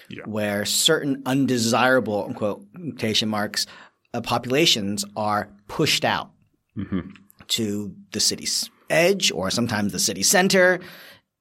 Yeah. 0.09 0.23
where 0.25 0.65
certain 0.65 1.21
undesirable, 1.27 2.33
quotation 2.35 3.29
marks, 3.29 3.67
uh, 4.15 4.21
populations 4.21 5.05
are 5.15 5.49
pushed 5.67 6.03
out 6.05 6.31
to 7.49 7.93
the 8.11 8.19
city's 8.19 8.69
edge 8.89 9.31
or 9.31 9.49
sometimes 9.49 9.91
the 9.91 9.99
city 9.99 10.23
center. 10.23 10.79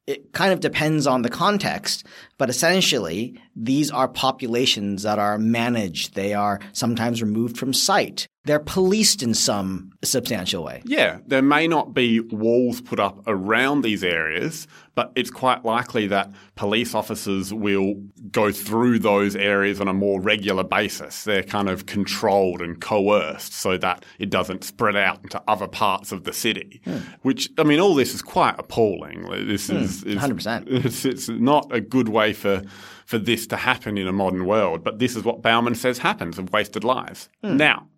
It 0.06 0.32
kind 0.32 0.52
of 0.52 0.60
depends 0.60 1.06
on 1.06 1.22
the 1.22 1.30
context, 1.30 2.04
but 2.38 2.50
essentially, 2.50 3.38
these 3.54 3.90
are 3.90 4.08
populations 4.08 5.02
that 5.02 5.18
are 5.18 5.38
managed. 5.38 6.14
They 6.14 6.34
are 6.34 6.60
sometimes 6.72 7.22
removed 7.22 7.56
from 7.56 7.72
sight. 7.72 8.26
They're 8.44 8.58
policed 8.58 9.22
in 9.22 9.34
some 9.34 9.92
substantial 10.02 10.64
way. 10.64 10.82
Yeah, 10.84 11.18
there 11.28 11.42
may 11.42 11.68
not 11.68 11.94
be 11.94 12.18
walls 12.18 12.80
put 12.80 12.98
up 12.98 13.22
around 13.28 13.82
these 13.82 14.02
areas, 14.02 14.66
but 14.96 15.12
it's 15.14 15.30
quite 15.30 15.64
likely 15.64 16.08
that 16.08 16.32
police 16.56 16.94
officers 16.94 17.54
will 17.54 17.94
go 18.32 18.50
through 18.50 18.98
those 18.98 19.36
areas 19.36 19.80
on 19.80 19.86
a 19.86 19.92
more 19.92 20.20
regular 20.20 20.64
basis. 20.64 21.22
They're 21.22 21.44
kind 21.44 21.68
of 21.68 21.86
controlled 21.86 22.60
and 22.60 22.80
coerced 22.80 23.52
so 23.52 23.78
that 23.78 24.04
it 24.18 24.28
doesn't 24.28 24.64
spread 24.64 24.96
out 24.96 25.22
into 25.22 25.40
other 25.46 25.68
parts 25.68 26.10
of 26.10 26.24
the 26.24 26.32
city. 26.32 26.80
Hmm. 26.84 26.98
Which, 27.22 27.48
I 27.58 27.62
mean, 27.62 27.78
all 27.78 27.94
this 27.94 28.12
is 28.12 28.22
quite 28.22 28.56
appalling. 28.58 29.22
This 29.46 29.68
hmm, 29.68 29.76
is, 29.76 30.02
is 30.02 30.18
100%. 30.18 30.66
It's, 30.82 31.04
it's 31.04 31.28
not 31.28 31.68
a 31.70 31.80
good 31.80 32.08
way 32.08 32.21
for 32.30 32.62
for 33.06 33.18
this 33.18 33.46
to 33.48 33.56
happen 33.56 33.98
in 33.98 34.06
a 34.06 34.12
modern 34.12 34.46
world, 34.46 34.82
but 34.84 34.98
this 34.98 35.16
is 35.16 35.24
what 35.24 35.42
Bauman 35.42 35.74
says 35.74 35.98
happens 35.98 36.38
of 36.38 36.52
wasted 36.52 36.84
lives. 36.84 37.28
Hmm. 37.42 37.56
Now, 37.58 37.88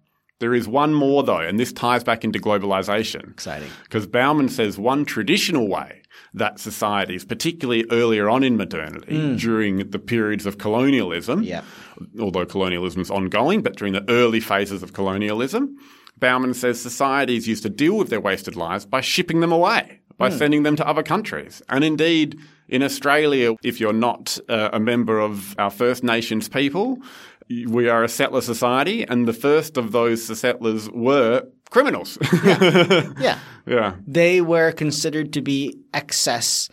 there 0.40 0.54
is 0.54 0.66
one 0.66 0.92
more 0.92 1.22
though, 1.22 1.38
and 1.38 1.60
this 1.60 1.72
ties 1.72 2.02
back 2.02 2.24
into 2.24 2.38
globalization. 2.38 3.30
Exciting. 3.30 3.68
Because 3.84 4.06
Bauman 4.06 4.48
says 4.48 4.78
one 4.78 5.04
traditional 5.04 5.68
way 5.68 6.02
that 6.32 6.58
societies, 6.58 7.24
particularly 7.24 7.86
earlier 7.90 8.28
on 8.28 8.42
in 8.42 8.56
modernity, 8.56 9.16
hmm. 9.16 9.36
during 9.36 9.90
the 9.90 9.98
periods 9.98 10.46
of 10.46 10.58
colonialism, 10.58 11.42
Yeah. 11.42 11.62
although 12.18 12.46
colonialism 12.46 13.02
is 13.02 13.10
ongoing, 13.10 13.62
but 13.62 13.76
during 13.76 13.92
the 13.92 14.04
early 14.10 14.40
phases 14.40 14.82
of 14.82 14.92
colonialism, 14.92 15.76
Bauman 16.18 16.54
says 16.54 16.80
societies 16.80 17.46
used 17.46 17.62
to 17.62 17.70
deal 17.70 17.96
with 17.96 18.08
their 18.10 18.20
wasted 18.20 18.56
lives 18.56 18.84
by 18.84 19.00
shipping 19.00 19.40
them 19.40 19.52
away, 19.52 20.00
by 20.18 20.30
hmm. 20.30 20.36
sending 20.36 20.62
them 20.64 20.76
to 20.76 20.86
other 20.86 21.02
countries. 21.02 21.62
And 21.68 21.84
indeed, 21.84 22.38
in 22.68 22.82
Australia, 22.82 23.54
if 23.62 23.80
you're 23.80 23.92
not 23.92 24.38
uh, 24.48 24.70
a 24.72 24.80
member 24.80 25.18
of 25.20 25.54
our 25.58 25.70
First 25.70 26.02
Nations 26.04 26.48
people, 26.48 26.98
we 27.48 27.88
are 27.88 28.02
a 28.02 28.08
settler 28.08 28.40
society, 28.40 29.04
and 29.06 29.28
the 29.28 29.32
first 29.32 29.76
of 29.76 29.92
those 29.92 30.38
settlers 30.38 30.90
were 30.90 31.44
criminals. 31.70 32.18
Yeah. 33.18 33.38
yeah. 33.66 33.94
They 34.06 34.40
were 34.40 34.72
considered 34.72 35.32
to 35.32 35.42
be 35.42 35.78
excess. 35.92 36.68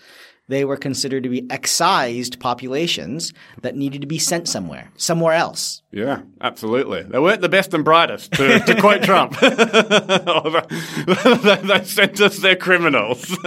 They 0.51 0.65
were 0.65 0.75
considered 0.75 1.23
to 1.23 1.29
be 1.29 1.49
excised 1.49 2.41
populations 2.41 3.31
that 3.61 3.77
needed 3.77 4.01
to 4.01 4.07
be 4.07 4.19
sent 4.19 4.49
somewhere, 4.49 4.91
somewhere 4.97 5.31
else. 5.31 5.81
Yeah, 5.93 6.23
absolutely. 6.41 7.03
They 7.03 7.19
weren't 7.19 7.39
the 7.39 7.47
best 7.47 7.73
and 7.73 7.85
brightest, 7.85 8.33
to, 8.33 8.59
to 8.59 8.81
quote 8.81 9.01
Trump. 9.09 9.39
they, 9.41 9.49
they 11.63 11.83
sent 11.85 12.19
us 12.19 12.39
their 12.39 12.57
criminals. 12.57 13.31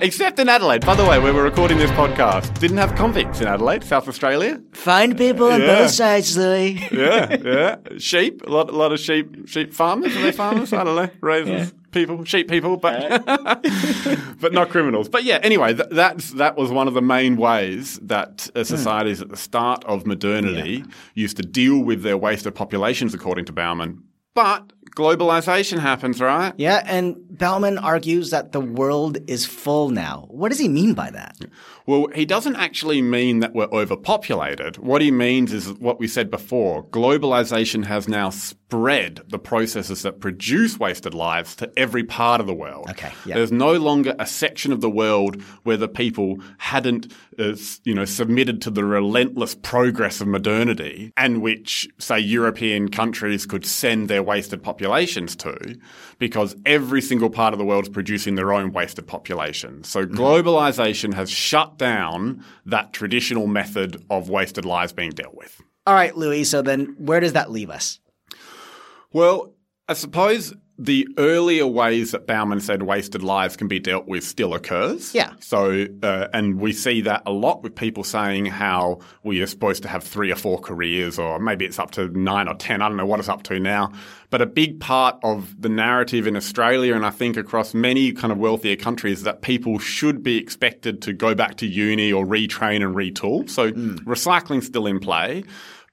Except 0.00 0.38
in 0.38 0.48
Adelaide. 0.48 0.84
By 0.86 0.94
the 0.94 1.04
way, 1.04 1.18
where 1.18 1.32
we're 1.34 1.44
recording 1.44 1.78
this 1.78 1.90
podcast, 1.92 2.58
didn't 2.58 2.76
have 2.78 2.94
convicts 2.94 3.40
in 3.40 3.46
Adelaide, 3.48 3.84
South 3.84 4.08
Australia. 4.08 4.60
Find 4.72 5.16
people 5.16 5.50
on 5.50 5.60
Yeah. 5.60 5.82
both 5.82 5.90
sides, 5.90 6.36
Louis. 6.36 6.80
Yeah, 6.90 7.36
yeah. 7.42 7.76
Sheep, 7.98 8.42
a 8.46 8.50
lot, 8.50 8.70
a 8.70 8.76
lot 8.76 8.92
of 8.92 9.00
sheep, 9.00 9.48
sheep 9.48 9.72
farmers. 9.74 10.16
Are 10.16 10.22
they 10.22 10.32
farmers? 10.32 10.72
I 10.72 10.84
don't 10.84 10.96
know. 10.96 11.10
Raisers, 11.20 11.72
people, 11.94 12.24
sheep 12.24 12.48
people, 12.48 12.76
but 12.76 13.24
but 14.40 14.52
not 14.52 14.68
criminals. 14.68 15.08
But 15.08 15.24
yeah. 15.24 15.38
Anyway, 15.42 15.74
th- 15.74 15.88
that's 15.90 16.32
that 16.32 16.56
was 16.56 16.70
one 16.70 16.88
of 16.88 16.94
the 16.94 17.02
main 17.02 17.36
ways 17.36 17.98
that 18.02 18.50
uh, 18.54 18.64
societies 18.64 19.22
at 19.22 19.30
the 19.30 19.36
start 19.36 19.84
of 19.84 20.06
modernity 20.06 20.84
used 21.14 21.36
to 21.38 21.42
deal 21.42 21.78
with 21.82 22.02
their 22.02 22.18
waste 22.18 22.44
of 22.44 22.54
populations, 22.54 23.14
according 23.14 23.46
to 23.46 23.52
Bauman. 23.52 24.02
But 24.34 24.72
globalization 24.96 25.78
happens, 25.78 26.20
right? 26.20 26.52
Yeah, 26.56 26.82
and 26.86 27.16
Bauman 27.38 27.78
argues 27.78 28.30
that 28.30 28.52
the 28.52 28.60
world 28.60 29.18
is 29.28 29.46
full 29.46 29.90
now. 29.90 30.26
What 30.28 30.48
does 30.48 30.58
he 30.58 30.68
mean 30.68 30.94
by 30.94 31.10
that? 31.10 31.36
Well, 31.86 32.06
he 32.14 32.24
doesn't 32.24 32.56
actually 32.56 33.02
mean 33.02 33.40
that 33.40 33.54
we're 33.54 33.64
overpopulated. 33.66 34.78
What 34.78 35.02
he 35.02 35.10
means 35.10 35.52
is 35.52 35.70
what 35.74 35.98
we 36.00 36.08
said 36.08 36.30
before. 36.30 36.84
Globalization 36.86 37.84
has 37.84 38.08
now 38.08 38.30
spread 38.30 39.20
the 39.28 39.38
processes 39.38 40.02
that 40.02 40.18
produce 40.20 40.78
wasted 40.78 41.12
lives 41.12 41.54
to 41.56 41.70
every 41.76 42.02
part 42.02 42.40
of 42.40 42.46
the 42.46 42.54
world. 42.54 42.88
Okay, 42.90 43.12
yeah. 43.26 43.34
There's 43.34 43.52
no 43.52 43.74
longer 43.74 44.14
a 44.18 44.26
section 44.26 44.72
of 44.72 44.80
the 44.80 44.88
world 44.90 45.42
where 45.64 45.76
the 45.76 45.88
people 45.88 46.38
hadn't, 46.58 47.12
uh, 47.38 47.54
you 47.84 47.94
know, 47.94 48.04
submitted 48.06 48.62
to 48.62 48.70
the 48.70 48.84
relentless 48.84 49.54
progress 49.54 50.20
of 50.20 50.26
modernity 50.26 51.12
and 51.16 51.42
which, 51.42 51.86
say, 51.98 52.18
European 52.18 52.88
countries 52.88 53.44
could 53.46 53.66
send 53.66 54.08
their 54.08 54.22
wasted 54.22 54.62
populations 54.62 55.36
to 55.36 55.78
because 56.18 56.56
every 56.64 57.02
single 57.02 57.28
part 57.30 57.52
of 57.52 57.58
the 57.58 57.64
world 57.64 57.84
is 57.84 57.88
producing 57.90 58.36
their 58.36 58.52
own 58.52 58.72
wasted 58.72 59.06
population. 59.06 59.84
So 59.84 60.04
Mm-hmm. 60.04 60.22
globalization 60.22 61.14
has 61.14 61.30
shut 61.30 61.73
down 61.78 62.44
that 62.66 62.92
traditional 62.92 63.46
method 63.46 64.04
of 64.10 64.28
wasted 64.28 64.64
lives 64.64 64.92
being 64.92 65.10
dealt 65.10 65.34
with. 65.34 65.60
All 65.86 65.94
right, 65.94 66.16
Louis, 66.16 66.44
so 66.44 66.62
then 66.62 66.94
where 66.98 67.20
does 67.20 67.34
that 67.34 67.50
leave 67.50 67.70
us? 67.70 68.00
Well, 69.12 69.53
I 69.88 69.94
suppose 69.94 70.54
the 70.76 71.06
earlier 71.18 71.66
ways 71.66 72.10
that 72.10 72.26
Bauman 72.26 72.60
said 72.60 72.82
wasted 72.82 73.22
lives 73.22 73.56
can 73.56 73.68
be 73.68 73.78
dealt 73.78 74.08
with 74.08 74.24
still 74.24 74.54
occurs. 74.54 75.14
Yeah. 75.14 75.32
So, 75.38 75.86
uh, 76.02 76.28
and 76.32 76.58
we 76.58 76.72
see 76.72 77.02
that 77.02 77.22
a 77.26 77.30
lot 77.30 77.62
with 77.62 77.76
people 77.76 78.02
saying 78.02 78.46
how 78.46 78.98
we 79.22 79.40
are 79.40 79.46
supposed 79.46 79.82
to 79.84 79.88
have 79.88 80.02
three 80.02 80.32
or 80.32 80.36
four 80.36 80.58
careers, 80.58 81.18
or 81.18 81.38
maybe 81.38 81.64
it's 81.64 81.78
up 81.78 81.92
to 81.92 82.08
nine 82.08 82.48
or 82.48 82.54
ten. 82.54 82.82
I 82.82 82.88
don't 82.88 82.96
know 82.96 83.06
what 83.06 83.20
it's 83.20 83.28
up 83.28 83.44
to 83.44 83.60
now. 83.60 83.92
But 84.30 84.42
a 84.42 84.46
big 84.46 84.80
part 84.80 85.16
of 85.22 85.60
the 85.60 85.68
narrative 85.68 86.26
in 86.26 86.34
Australia, 86.34 86.96
and 86.96 87.06
I 87.06 87.10
think 87.10 87.36
across 87.36 87.72
many 87.72 88.12
kind 88.12 88.32
of 88.32 88.38
wealthier 88.38 88.76
countries, 88.76 89.22
that 89.22 89.42
people 89.42 89.78
should 89.78 90.24
be 90.24 90.38
expected 90.38 91.02
to 91.02 91.12
go 91.12 91.36
back 91.36 91.56
to 91.58 91.66
uni 91.66 92.12
or 92.12 92.24
retrain 92.26 92.82
and 92.82 92.96
retool. 92.96 93.48
So, 93.48 93.70
recycling's 93.70 94.66
still 94.66 94.88
in 94.88 94.98
play, 94.98 95.44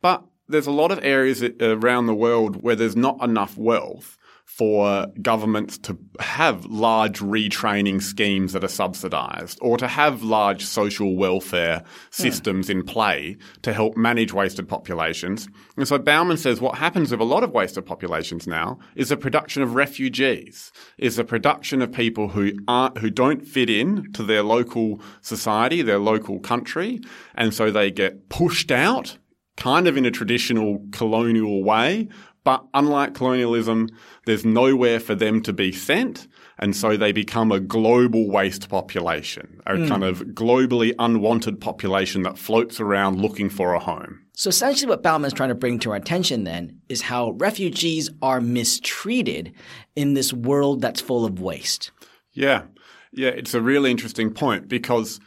but 0.02 0.24
there's 0.52 0.68
a 0.68 0.72
lot 0.72 0.92
of 0.92 1.00
areas 1.04 1.44
around 1.44 2.06
the 2.06 2.16
world 2.16 2.62
where 2.62 2.76
there's 2.76 2.96
not 2.96 3.22
enough 3.24 3.58
wealth 3.58 4.18
for 4.52 5.08
governments 5.22 5.78
to 5.78 5.98
have 6.20 6.66
large 6.66 7.20
retraining 7.20 8.02
schemes 8.02 8.52
that 8.52 8.66
are 8.66 8.68
subsidized 8.68 9.58
or 9.62 9.78
to 9.78 9.88
have 9.88 10.24
large 10.24 10.66
social 10.66 11.16
welfare 11.16 11.82
systems 12.10 12.70
in 12.70 12.84
play 12.84 13.38
to 13.62 13.72
help 13.72 13.96
manage 13.96 14.34
wasted 14.34 14.68
populations. 14.68 15.48
And 15.78 15.88
so 15.88 15.98
Bauman 15.98 16.36
says 16.36 16.60
what 16.60 16.76
happens 16.76 17.12
with 17.12 17.22
a 17.22 17.24
lot 17.24 17.44
of 17.44 17.52
wasted 17.52 17.86
populations 17.86 18.46
now 18.46 18.78
is 18.96 19.08
the 19.08 19.16
production 19.16 19.64
of 19.64 19.76
refugees, 19.76 20.74
is 20.98 21.16
the 21.16 21.24
production 21.24 21.82
of 21.82 21.94
people 21.94 22.28
who 22.28 22.52
aren't, 22.68 22.98
who 22.98 23.10
don't 23.10 23.48
fit 23.48 23.70
in 23.70 24.12
to 24.12 24.22
their 24.22 24.44
local 24.44 25.00
society, 25.22 25.82
their 25.82 25.98
local 25.98 26.42
country. 26.42 27.00
And 27.36 27.54
so 27.54 27.72
they 27.72 27.90
get 27.90 28.28
pushed 28.28 28.70
out 28.70 29.18
kind 29.58 29.88
of 29.88 29.98
in 29.98 30.06
a 30.06 30.12
traditional 30.12 30.84
colonial 30.92 31.64
way, 31.64 32.08
but 32.44 32.66
unlike 32.74 33.14
colonialism, 33.14 33.90
there's 34.26 34.44
nowhere 34.44 35.00
for 35.00 35.14
them 35.14 35.42
to 35.44 35.54
be 35.54 35.72
sent. 35.72 36.28
And 36.58 36.76
so 36.76 36.98
they 36.98 37.12
become 37.12 37.52
a 37.52 37.60
global 37.60 38.30
waste 38.30 38.70
population, 38.70 39.62
a 39.66 39.74
mm. 39.74 39.88
kind 39.88 40.04
of 40.04 40.22
globally 40.34 40.94
unwanted 40.98 41.60
population 41.62 42.24
that 42.24 42.38
floats 42.38 42.80
around 42.80 43.22
looking 43.22 43.50
for 43.50 43.74
a 43.74 43.80
home. 43.80 44.26
So 44.34 44.50
essentially 44.50 44.90
what 44.90 45.04
Bauman 45.04 45.28
is 45.28 45.34
trying 45.34 45.50
to 45.50 45.56
bring 45.56 45.80
to 45.80 45.92
our 45.92 45.98
attention 45.98 46.44
then 46.44 46.82
is 46.90 47.02
how 47.02 47.32
refugees 47.32 48.10
are 48.22 48.42
mistreated 48.42 49.54
in 49.96 50.14
this 50.14 50.34
world 50.34 50.82
that's 50.82 51.02
full 51.02 51.26
of 51.26 51.40
waste. 51.40 51.92
Yeah. 52.34 52.64
Yeah, 53.12 53.30
it's 53.30 53.54
a 53.54 53.62
really 53.62 53.92
interesting 53.92 54.34
point 54.34 54.68
because 54.68 55.20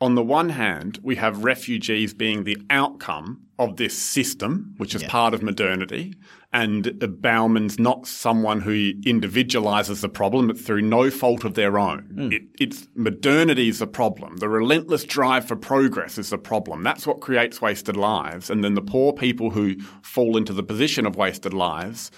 on 0.00 0.14
the 0.14 0.22
one 0.22 0.50
hand, 0.50 0.98
we 1.02 1.16
have 1.16 1.44
refugees 1.44 2.12
being 2.12 2.44
the 2.44 2.58
outcome 2.68 3.42
of 3.58 3.76
this 3.76 3.96
system, 3.96 4.74
which 4.76 4.94
is 4.94 5.02
yeah. 5.02 5.08
part 5.08 5.32
of 5.32 5.42
modernity. 5.42 6.14
And 6.52 6.98
Bauman's 7.22 7.78
not 7.78 8.06
someone 8.06 8.60
who 8.60 8.92
individualizes 9.04 10.02
the 10.02 10.08
problem 10.08 10.54
through 10.54 10.82
no 10.82 11.10
fault 11.10 11.44
of 11.44 11.54
their 11.54 11.78
own. 11.78 12.10
Mm. 12.14 12.32
It, 12.32 12.42
it's 12.60 12.88
modernity 12.94 13.68
is 13.68 13.78
the 13.78 13.86
problem. 13.86 14.36
The 14.36 14.48
relentless 14.48 15.04
drive 15.04 15.46
for 15.46 15.56
progress 15.56 16.18
is 16.18 16.30
the 16.30 16.38
problem. 16.38 16.82
That's 16.82 17.06
what 17.06 17.20
creates 17.20 17.62
wasted 17.62 17.96
lives. 17.96 18.50
And 18.50 18.62
then 18.62 18.74
the 18.74 18.82
poor 18.82 19.14
people 19.14 19.50
who 19.50 19.76
fall 20.02 20.36
into 20.36 20.52
the 20.52 20.62
position 20.62 21.06
of 21.06 21.16
wasted 21.16 21.54
lives 21.54 22.10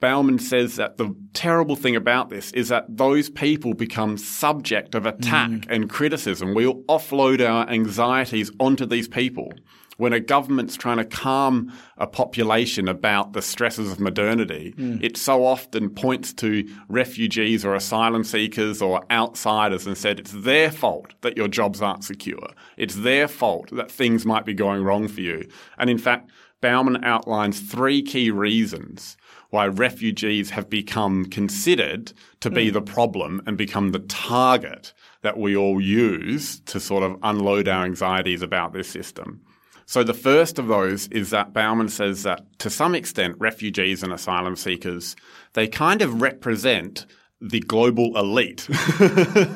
Bauman 0.00 0.38
says 0.38 0.76
that 0.76 0.96
the 0.96 1.14
terrible 1.34 1.74
thing 1.74 1.96
about 1.96 2.30
this 2.30 2.52
is 2.52 2.68
that 2.68 2.84
those 2.88 3.28
people 3.28 3.74
become 3.74 4.16
subject 4.16 4.94
of 4.94 5.06
attack 5.06 5.50
mm. 5.50 5.66
and 5.68 5.90
criticism. 5.90 6.54
We'll 6.54 6.82
offload 6.84 7.46
our 7.46 7.68
anxieties 7.68 8.50
onto 8.60 8.86
these 8.86 9.08
people. 9.08 9.52
When 9.96 10.12
a 10.12 10.20
government's 10.20 10.76
trying 10.76 10.98
to 10.98 11.04
calm 11.04 11.72
a 11.96 12.06
population 12.06 12.86
about 12.86 13.32
the 13.32 13.42
stresses 13.42 13.90
of 13.90 13.98
modernity, 13.98 14.72
mm. 14.78 15.02
it 15.02 15.16
so 15.16 15.44
often 15.44 15.90
points 15.90 16.32
to 16.34 16.68
refugees 16.88 17.64
or 17.64 17.74
asylum 17.74 18.22
seekers 18.22 18.80
or 18.80 19.04
outsiders 19.10 19.88
and 19.88 19.98
said 19.98 20.20
it's 20.20 20.30
their 20.30 20.70
fault 20.70 21.14
that 21.22 21.36
your 21.36 21.48
jobs 21.48 21.82
aren't 21.82 22.04
secure. 22.04 22.50
It's 22.76 22.94
their 22.94 23.26
fault 23.26 23.74
that 23.74 23.90
things 23.90 24.24
might 24.24 24.44
be 24.44 24.54
going 24.54 24.84
wrong 24.84 25.08
for 25.08 25.20
you. 25.20 25.48
And 25.76 25.90
in 25.90 25.98
fact, 25.98 26.30
Bauman 26.60 27.04
outlines 27.04 27.58
three 27.60 28.02
key 28.02 28.30
reasons 28.30 29.16
why 29.50 29.66
refugees 29.66 30.50
have 30.50 30.68
become 30.68 31.24
considered 31.26 32.12
to 32.40 32.50
be 32.50 32.70
mm. 32.70 32.72
the 32.74 32.82
problem 32.82 33.42
and 33.46 33.56
become 33.56 33.92
the 33.92 34.00
target 34.00 34.92
that 35.22 35.38
we 35.38 35.56
all 35.56 35.80
use 35.80 36.60
to 36.60 36.78
sort 36.78 37.02
of 37.02 37.16
unload 37.22 37.66
our 37.66 37.84
anxieties 37.84 38.42
about 38.42 38.72
this 38.72 38.88
system. 38.88 39.40
So 39.86 40.04
the 40.04 40.14
first 40.14 40.58
of 40.58 40.66
those 40.66 41.08
is 41.08 41.30
that 41.30 41.54
Bauman 41.54 41.88
says 41.88 42.22
that 42.24 42.58
to 42.58 42.68
some 42.68 42.94
extent, 42.94 43.36
refugees 43.38 44.02
and 44.02 44.12
asylum 44.12 44.54
seekers, 44.54 45.16
they 45.54 45.66
kind 45.66 46.02
of 46.02 46.20
represent 46.20 47.06
the 47.40 47.60
global 47.60 48.16
elite. 48.18 48.68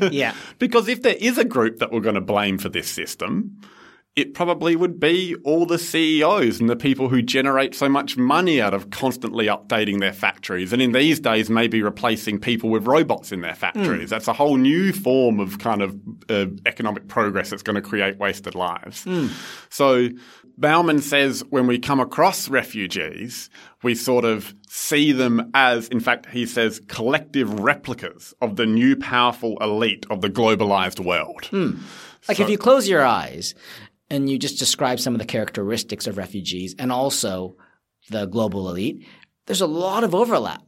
yeah. 0.11 0.35
Because 0.59 0.89
if 0.89 1.03
there 1.03 1.17
is 1.17 1.37
a 1.37 1.45
group 1.45 1.79
that 1.79 1.93
we're 1.93 2.01
going 2.01 2.15
to 2.15 2.23
blame 2.23 2.57
for 2.57 2.71
this 2.71 2.89
system, 2.89 3.61
it 4.15 4.35
probably 4.35 4.77
would 4.77 5.01
be 5.01 5.35
all 5.43 5.65
the 5.65 5.79
CEOs 5.79 6.61
and 6.61 6.69
the 6.69 6.77
people 6.77 7.09
who 7.09 7.23
generate 7.23 7.75
so 7.75 7.89
much 7.89 8.19
money 8.19 8.61
out 8.61 8.75
of 8.75 8.91
constantly 8.91 9.47
updating 9.47 10.01
their 10.01 10.13
factories. 10.13 10.71
And 10.71 10.83
in 10.83 10.93
these 10.93 11.19
days, 11.19 11.49
maybe 11.49 11.83
replacing 11.83 12.39
people 12.39 12.69
with 12.69 12.87
robots 12.87 13.33
in 13.33 13.41
their 13.41 13.55
factories. 13.55 14.09
Mm. 14.09 14.11
That's 14.11 14.29
a 14.29 14.35
whole 14.35 14.59
new 14.59 14.93
form 14.93 15.41
of 15.41 15.59
kind 15.61 15.81
of 15.81 15.99
uh, 16.29 16.47
economic 16.67 17.09
progress 17.09 17.49
that's 17.49 17.63
going 17.63 17.77
to 17.77 17.83
create 17.83 18.19
wasted 18.19 18.55
lives. 18.55 19.07
Mm. 19.07 19.31
So 19.71 20.11
Bauman 20.59 21.01
says 21.01 21.43
when 21.49 21.67
we 21.67 21.79
come 21.79 21.99
across 21.99 22.51
refugees, 22.51 23.49
we 23.83 23.95
sort 23.95 24.27
of 24.27 24.55
see 24.69 25.13
them 25.13 25.51
as, 25.55 25.89
in 25.89 26.01
fact, 26.01 26.27
he 26.27 26.45
says, 26.45 26.83
collective 26.87 27.61
replicas 27.61 28.35
of 28.43 28.57
the 28.57 28.67
new 28.67 28.95
powerful 28.95 29.57
elite 29.63 30.05
of 30.11 30.21
the 30.21 30.29
globalized 30.29 31.01
world. 31.01 31.45
Mm. 31.45 31.79
Like 32.29 32.37
so, 32.37 32.45
if 32.45 32.51
you 32.51 32.59
close 32.59 32.89
your 32.89 33.05
eyes 33.05 33.55
and 34.13 34.29
you 34.29 34.39
just 34.39 34.59
describe 34.59 35.01
some 35.01 35.15
of 35.15 35.19
the 35.19 35.27
characteristics 35.27 36.07
of 36.07 36.19
refugees 36.19 36.75
and 36.79 36.93
also 36.93 37.57
the 38.11 38.27
global 38.27 38.69
elite, 38.69 39.07
there's 39.47 39.63
a 39.63 39.67
lot 39.67 40.05
of 40.05 40.15
overlap. 40.15 40.63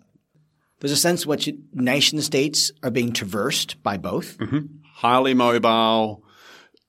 There's 0.81 0.93
a 0.93 0.97
sense 0.97 1.27
which 1.27 1.51
nation 1.75 2.23
states 2.23 2.73
are 2.83 2.91
being 2.91 3.13
traversed 3.13 3.83
by 3.83 3.99
both. 3.99 4.39
Mm-hmm. 4.39 4.61
Highly 4.95 5.35
mobile, 5.35 6.24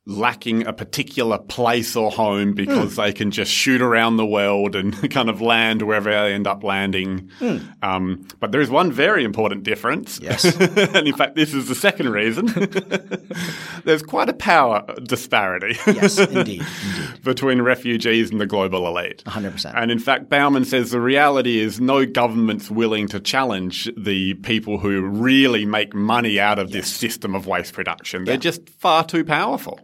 lacking 0.07 0.67
a 0.67 0.73
particular 0.73 1.39
place 1.39 1.95
or 1.95 2.11
home 2.11 2.53
because 2.53 2.93
mm. 2.93 3.03
they 3.03 3.11
can 3.11 3.31
just 3.31 3.51
shoot 3.51 3.81
around 3.81 4.17
the 4.17 4.25
world 4.25 4.75
and 4.75 5.09
kind 5.11 5.29
of 5.29 5.41
land 5.41 5.81
wherever 5.81 6.11
they 6.11 6.33
end 6.33 6.45
up 6.45 6.63
landing. 6.63 7.29
Mm. 7.39 7.83
Um, 7.83 8.27
but 8.39 8.51
there 8.51 8.61
is 8.61 8.69
one 8.69 8.91
very 8.91 9.23
important 9.23 9.63
difference. 9.63 10.19
Yes. 10.21 10.45
and 10.59 11.07
in 11.07 11.15
fact, 11.15 11.35
this 11.35 11.55
is 11.55 11.67
the 11.67 11.75
second 11.75 12.09
reason. 12.09 12.45
There's 13.83 14.03
quite 14.03 14.29
a 14.29 14.33
power 14.33 14.85
disparity. 15.03 15.77
yes, 15.87 16.19
indeed, 16.19 16.63
indeed. 16.85 17.23
Between 17.23 17.61
refugees 17.63 18.29
and 18.29 18.39
the 18.39 18.45
global 18.45 18.87
elite. 18.87 19.23
100%. 19.25 19.73
And 19.75 19.91
in 19.91 19.99
fact, 19.99 20.29
Bauman 20.29 20.65
says 20.65 20.91
the 20.91 21.01
reality 21.01 21.59
is 21.59 21.79
no 21.79 22.05
government's 22.05 22.69
willing 22.69 23.07
to 23.07 23.19
challenge 23.19 23.89
the 23.97 24.35
people 24.35 24.77
who 24.77 25.01
really 25.01 25.65
make 25.65 25.95
money 25.95 26.39
out 26.39 26.59
of 26.59 26.69
yes. 26.69 26.83
this 26.83 26.93
system 26.93 27.33
of 27.33 27.47
waste 27.47 27.73
production. 27.73 28.25
They're 28.25 28.35
yeah. 28.35 28.39
just 28.39 28.69
far 28.69 29.03
too 29.03 29.25
powerful 29.25 29.79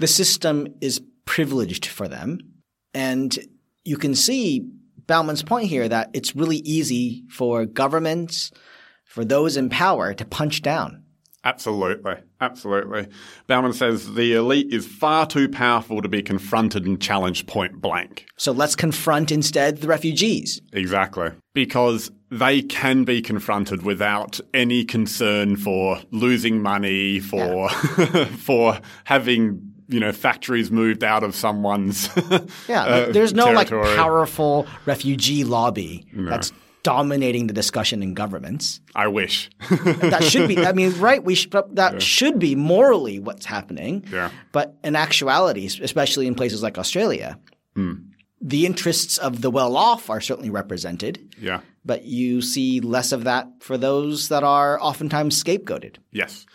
the 0.00 0.06
system 0.06 0.66
is 0.80 1.00
privileged 1.26 1.86
for 1.86 2.08
them. 2.08 2.38
And 2.94 3.38
you 3.84 3.96
can 3.96 4.14
see 4.14 4.66
Bauman's 5.06 5.42
point 5.42 5.68
here 5.68 5.88
that 5.88 6.10
it's 6.12 6.34
really 6.34 6.58
easy 6.58 7.24
for 7.30 7.66
governments, 7.66 8.50
for 9.04 9.24
those 9.24 9.56
in 9.56 9.68
power 9.68 10.14
to 10.14 10.24
punch 10.24 10.62
down. 10.62 11.04
Absolutely. 11.42 12.14
Absolutely. 12.40 13.06
Bauman 13.46 13.72
says 13.72 14.14
the 14.14 14.34
elite 14.34 14.72
is 14.72 14.86
far 14.86 15.26
too 15.26 15.48
powerful 15.48 16.02
to 16.02 16.08
be 16.08 16.22
confronted 16.22 16.84
and 16.84 17.00
challenged 17.00 17.46
point 17.46 17.80
blank. 17.80 18.26
So 18.36 18.52
let's 18.52 18.76
confront 18.76 19.32
instead 19.32 19.78
the 19.78 19.88
refugees. 19.88 20.60
Exactly. 20.72 21.30
Because 21.54 22.10
they 22.30 22.62
can 22.62 23.04
be 23.04 23.22
confronted 23.22 23.82
without 23.82 24.38
any 24.52 24.84
concern 24.84 25.56
for 25.56 25.98
losing 26.10 26.62
money, 26.62 27.20
for, 27.20 27.70
yeah. 27.98 28.24
for 28.36 28.78
having 29.04 29.69
you 29.90 30.00
know 30.00 30.12
factories 30.12 30.70
moved 30.70 31.04
out 31.04 31.22
of 31.22 31.34
someone's 31.34 32.08
yeah 32.68 32.84
uh, 32.84 33.12
there's 33.12 33.34
no 33.34 33.52
territory. 33.52 33.86
like 33.86 33.96
powerful 33.96 34.66
refugee 34.86 35.44
lobby 35.44 36.06
no. 36.12 36.30
that's 36.30 36.52
dominating 36.82 37.46
the 37.46 37.52
discussion 37.52 38.02
in 38.02 38.14
governments 38.14 38.80
i 38.94 39.06
wish 39.06 39.50
that 39.68 40.24
should 40.24 40.48
be 40.48 40.58
i 40.64 40.72
mean 40.72 40.98
right 40.98 41.24
we 41.24 41.34
should, 41.34 41.52
that 41.72 41.94
yeah. 41.94 41.98
should 41.98 42.38
be 42.38 42.54
morally 42.54 43.18
what's 43.18 43.44
happening 43.44 44.04
yeah. 44.10 44.30
but 44.52 44.78
in 44.82 44.96
actuality 44.96 45.66
especially 45.82 46.26
in 46.26 46.34
places 46.34 46.62
like 46.62 46.78
australia 46.78 47.38
mm. 47.76 48.02
the 48.40 48.64
interests 48.64 49.18
of 49.18 49.42
the 49.42 49.50
well 49.50 49.76
off 49.76 50.08
are 50.08 50.20
certainly 50.20 50.48
represented 50.48 51.34
yeah 51.38 51.60
but 51.84 52.04
you 52.04 52.40
see 52.40 52.80
less 52.80 53.12
of 53.12 53.24
that 53.24 53.48
for 53.60 53.76
those 53.76 54.28
that 54.28 54.42
are 54.42 54.80
oftentimes 54.80 55.42
scapegoated 55.42 55.96
yes 56.12 56.46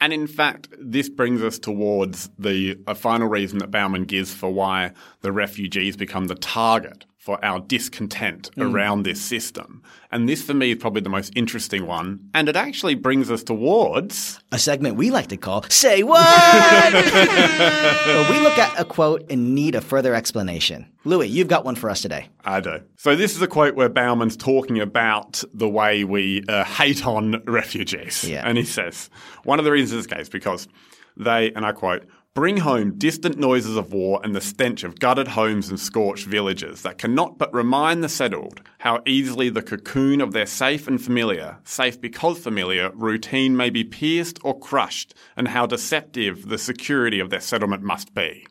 and 0.00 0.12
in 0.12 0.26
fact, 0.26 0.68
this 0.78 1.08
brings 1.08 1.42
us 1.42 1.58
towards 1.58 2.28
the 2.38 2.78
final 2.94 3.28
reason 3.28 3.58
that 3.58 3.70
Bauman 3.70 4.04
gives 4.04 4.32
for 4.32 4.50
why 4.50 4.92
the 5.22 5.32
refugees 5.32 5.96
become 5.96 6.26
the 6.26 6.34
target 6.34 7.06
for 7.26 7.44
our 7.44 7.58
discontent 7.58 8.52
mm. 8.56 8.72
around 8.72 9.02
this 9.02 9.20
system. 9.20 9.82
And 10.12 10.28
this 10.28 10.44
for 10.44 10.54
me 10.54 10.70
is 10.70 10.78
probably 10.78 11.00
the 11.00 11.08
most 11.08 11.32
interesting 11.34 11.84
one. 11.84 12.20
And 12.34 12.48
it 12.48 12.54
actually 12.54 12.94
brings 12.94 13.32
us 13.32 13.42
towards 13.42 14.38
a 14.52 14.60
segment 14.60 14.94
we 14.94 15.10
like 15.10 15.26
to 15.26 15.36
call 15.36 15.64
Say 15.64 16.04
What? 16.04 16.94
we 16.94 18.38
look 18.38 18.56
at 18.58 18.72
a 18.78 18.84
quote 18.84 19.28
and 19.28 19.56
need 19.56 19.74
a 19.74 19.80
further 19.80 20.14
explanation. 20.14 20.86
Louis, 21.04 21.26
you've 21.26 21.48
got 21.48 21.64
one 21.64 21.74
for 21.74 21.90
us 21.90 22.00
today. 22.00 22.28
I 22.44 22.60
do. 22.60 22.78
So 22.94 23.16
this 23.16 23.34
is 23.34 23.42
a 23.42 23.48
quote 23.48 23.74
where 23.74 23.88
Bauman's 23.88 24.36
talking 24.36 24.78
about 24.78 25.42
the 25.52 25.68
way 25.68 26.04
we 26.04 26.44
uh, 26.48 26.62
hate 26.62 27.04
on 27.04 27.42
refugees. 27.44 28.22
Yeah. 28.22 28.42
And 28.44 28.56
he 28.56 28.64
says, 28.64 29.10
one 29.42 29.58
of 29.58 29.64
the 29.64 29.72
reasons 29.72 29.98
is 29.98 30.06
this 30.06 30.16
case 30.16 30.28
because 30.28 30.68
they, 31.16 31.50
and 31.54 31.66
I 31.66 31.72
quote, 31.72 32.06
bring 32.36 32.58
home 32.58 32.92
distant 32.98 33.38
noises 33.38 33.78
of 33.78 33.94
war 33.94 34.20
and 34.22 34.36
the 34.36 34.40
stench 34.42 34.84
of 34.84 35.00
gutted 35.00 35.26
homes 35.26 35.70
and 35.70 35.80
scorched 35.80 36.26
villages 36.26 36.82
that 36.82 36.98
cannot 36.98 37.38
but 37.38 37.52
remind 37.54 38.04
the 38.04 38.10
settled 38.10 38.60
how 38.80 39.00
easily 39.06 39.48
the 39.48 39.62
cocoon 39.62 40.20
of 40.20 40.32
their 40.32 40.44
safe 40.44 40.86
and 40.86 41.02
familiar, 41.02 41.56
safe 41.64 41.98
because 41.98 42.38
familiar, 42.38 42.90
routine 42.92 43.56
may 43.56 43.70
be 43.70 43.82
pierced 43.82 44.38
or 44.44 44.58
crushed, 44.58 45.14
and 45.34 45.48
how 45.48 45.64
deceptive 45.64 46.50
the 46.50 46.58
security 46.58 47.20
of 47.20 47.30
their 47.30 47.40
settlement 47.40 47.82
must 47.82 48.12
be. 48.12 48.46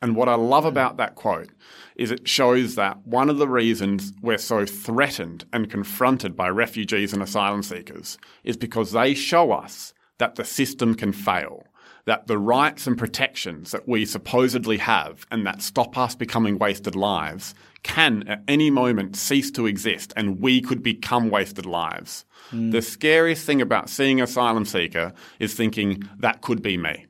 And 0.00 0.14
what 0.14 0.28
I 0.28 0.36
love 0.36 0.64
about 0.64 0.96
that 0.98 1.16
quote 1.16 1.50
is 1.96 2.12
it 2.12 2.28
shows 2.28 2.76
that 2.76 3.04
one 3.04 3.28
of 3.28 3.38
the 3.38 3.48
reasons 3.48 4.12
we're 4.22 4.38
so 4.38 4.64
threatened 4.64 5.46
and 5.52 5.68
confronted 5.68 6.36
by 6.36 6.48
refugees 6.48 7.12
and 7.12 7.24
asylum 7.24 7.64
seekers 7.64 8.18
is 8.44 8.56
because 8.56 8.92
they 8.92 9.14
show 9.14 9.50
us 9.50 9.92
that 10.18 10.36
the 10.36 10.44
system 10.44 10.94
can 10.94 11.12
fail 11.12 11.66
that 12.06 12.26
the 12.26 12.38
rights 12.38 12.86
and 12.86 12.96
protections 12.96 13.70
that 13.70 13.88
we 13.88 14.04
supposedly 14.04 14.78
have 14.78 15.26
and 15.30 15.46
that 15.46 15.62
stop 15.62 15.96
us 15.96 16.14
becoming 16.14 16.58
wasted 16.58 16.94
lives 16.94 17.54
can 17.82 18.26
at 18.28 18.42
any 18.48 18.70
moment 18.70 19.16
cease 19.16 19.50
to 19.52 19.66
exist 19.66 20.12
and 20.16 20.40
we 20.40 20.60
could 20.60 20.82
become 20.82 21.30
wasted 21.30 21.66
lives. 21.66 22.24
Mm. 22.50 22.72
The 22.72 22.82
scariest 22.82 23.46
thing 23.46 23.60
about 23.60 23.88
seeing 23.88 24.20
asylum 24.20 24.64
seeker 24.64 25.12
is 25.38 25.54
thinking 25.54 26.08
that 26.18 26.42
could 26.42 26.62
be 26.62 26.76
me. 26.76 27.06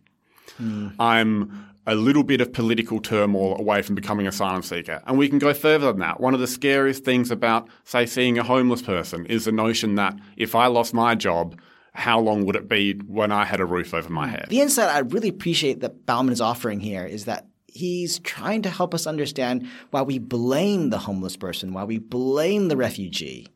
Mm. 0.60 0.94
I'm 0.98 1.70
a 1.86 1.94
little 1.94 2.22
bit 2.22 2.40
of 2.40 2.52
political 2.52 3.00
turmoil 3.00 3.58
away 3.58 3.82
from 3.82 3.94
becoming 3.94 4.26
asylum 4.26 4.62
seeker. 4.62 5.02
And 5.06 5.18
we 5.18 5.28
can 5.28 5.38
go 5.38 5.54
further 5.54 5.86
than 5.86 6.00
that. 6.00 6.20
One 6.20 6.34
of 6.34 6.40
the 6.40 6.46
scariest 6.46 7.04
things 7.04 7.30
about, 7.30 7.68
say, 7.84 8.06
seeing 8.06 8.38
a 8.38 8.44
homeless 8.44 8.82
person 8.82 9.26
is 9.26 9.46
the 9.46 9.52
notion 9.52 9.94
that 9.94 10.14
if 10.36 10.54
I 10.54 10.66
lost 10.66 10.94
my 10.94 11.14
job, 11.14 11.58
how 12.00 12.18
long 12.18 12.46
would 12.46 12.56
it 12.56 12.68
be 12.68 12.94
when 12.94 13.30
I 13.30 13.44
had 13.44 13.60
a 13.60 13.66
roof 13.66 13.92
over 13.92 14.08
my 14.08 14.26
head? 14.26 14.46
The 14.48 14.60
insight 14.60 14.88
I 14.88 15.00
really 15.00 15.28
appreciate 15.28 15.80
that 15.80 16.06
Bauman 16.06 16.32
is 16.32 16.40
offering 16.40 16.80
here 16.80 17.04
is 17.04 17.26
that 17.26 17.46
he's 17.66 18.18
trying 18.20 18.62
to 18.62 18.70
help 18.70 18.94
us 18.94 19.06
understand 19.06 19.68
why 19.90 20.02
we 20.02 20.18
blame 20.18 20.88
the 20.88 20.98
homeless 20.98 21.36
person, 21.36 21.74
why 21.74 21.84
we 21.84 21.98
blame 21.98 22.68
the 22.68 22.76
refugee. 22.76 23.48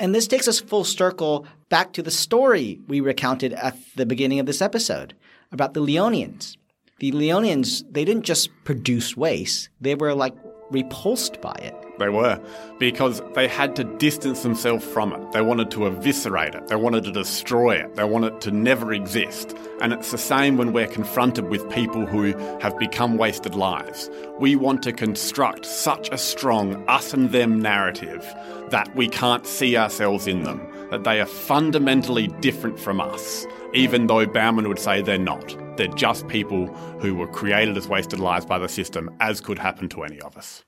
And 0.00 0.14
this 0.14 0.26
takes 0.26 0.48
us 0.48 0.60
full 0.60 0.82
circle 0.82 1.46
back 1.68 1.92
to 1.92 2.02
the 2.02 2.10
story 2.10 2.80
we 2.88 3.00
recounted 3.00 3.52
at 3.52 3.76
the 3.94 4.06
beginning 4.06 4.40
of 4.40 4.46
this 4.46 4.60
episode 4.60 5.14
about 5.52 5.74
the 5.74 5.80
Leonians. 5.80 6.56
The 6.98 7.12
Leonians, 7.12 7.84
they 7.90 8.04
didn't 8.04 8.24
just 8.24 8.50
produce 8.64 9.16
waste, 9.16 9.68
they 9.80 9.94
were 9.94 10.14
like 10.14 10.34
repulsed 10.70 11.40
by 11.40 11.54
it. 11.62 11.89
They 12.00 12.08
were, 12.08 12.40
because 12.78 13.20
they 13.34 13.46
had 13.46 13.76
to 13.76 13.84
distance 13.84 14.42
themselves 14.42 14.82
from 14.82 15.12
it. 15.12 15.32
They 15.32 15.42
wanted 15.42 15.70
to 15.72 15.86
eviscerate 15.86 16.54
it. 16.54 16.66
They 16.68 16.74
wanted 16.74 17.04
to 17.04 17.12
destroy 17.12 17.76
it. 17.76 17.94
They 17.94 18.04
wanted 18.04 18.40
to 18.40 18.50
never 18.50 18.90
exist. 18.94 19.54
And 19.82 19.92
it's 19.92 20.10
the 20.10 20.16
same 20.16 20.56
when 20.56 20.72
we're 20.72 20.86
confronted 20.86 21.50
with 21.50 21.68
people 21.68 22.06
who 22.06 22.34
have 22.60 22.78
become 22.78 23.18
wasted 23.18 23.54
lives. 23.54 24.08
We 24.38 24.56
want 24.56 24.82
to 24.84 24.94
construct 24.94 25.66
such 25.66 26.08
a 26.10 26.16
strong 26.16 26.82
us 26.88 27.12
and 27.12 27.32
them 27.32 27.60
narrative 27.60 28.24
that 28.70 28.96
we 28.96 29.06
can't 29.06 29.46
see 29.46 29.76
ourselves 29.76 30.26
in 30.26 30.44
them, 30.44 30.66
that 30.90 31.04
they 31.04 31.20
are 31.20 31.26
fundamentally 31.26 32.28
different 32.40 32.80
from 32.80 33.02
us, 33.02 33.46
even 33.74 34.06
though 34.06 34.24
Bauman 34.24 34.68
would 34.68 34.78
say 34.78 35.02
they're 35.02 35.18
not. 35.18 35.54
They're 35.76 35.88
just 35.88 36.28
people 36.28 36.68
who 37.00 37.14
were 37.14 37.28
created 37.28 37.76
as 37.76 37.88
wasted 37.88 38.20
lives 38.20 38.46
by 38.46 38.58
the 38.58 38.70
system, 38.70 39.14
as 39.20 39.42
could 39.42 39.58
happen 39.58 39.90
to 39.90 40.02
any 40.02 40.18
of 40.22 40.38
us. 40.38 40.64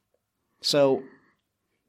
So 0.60 1.02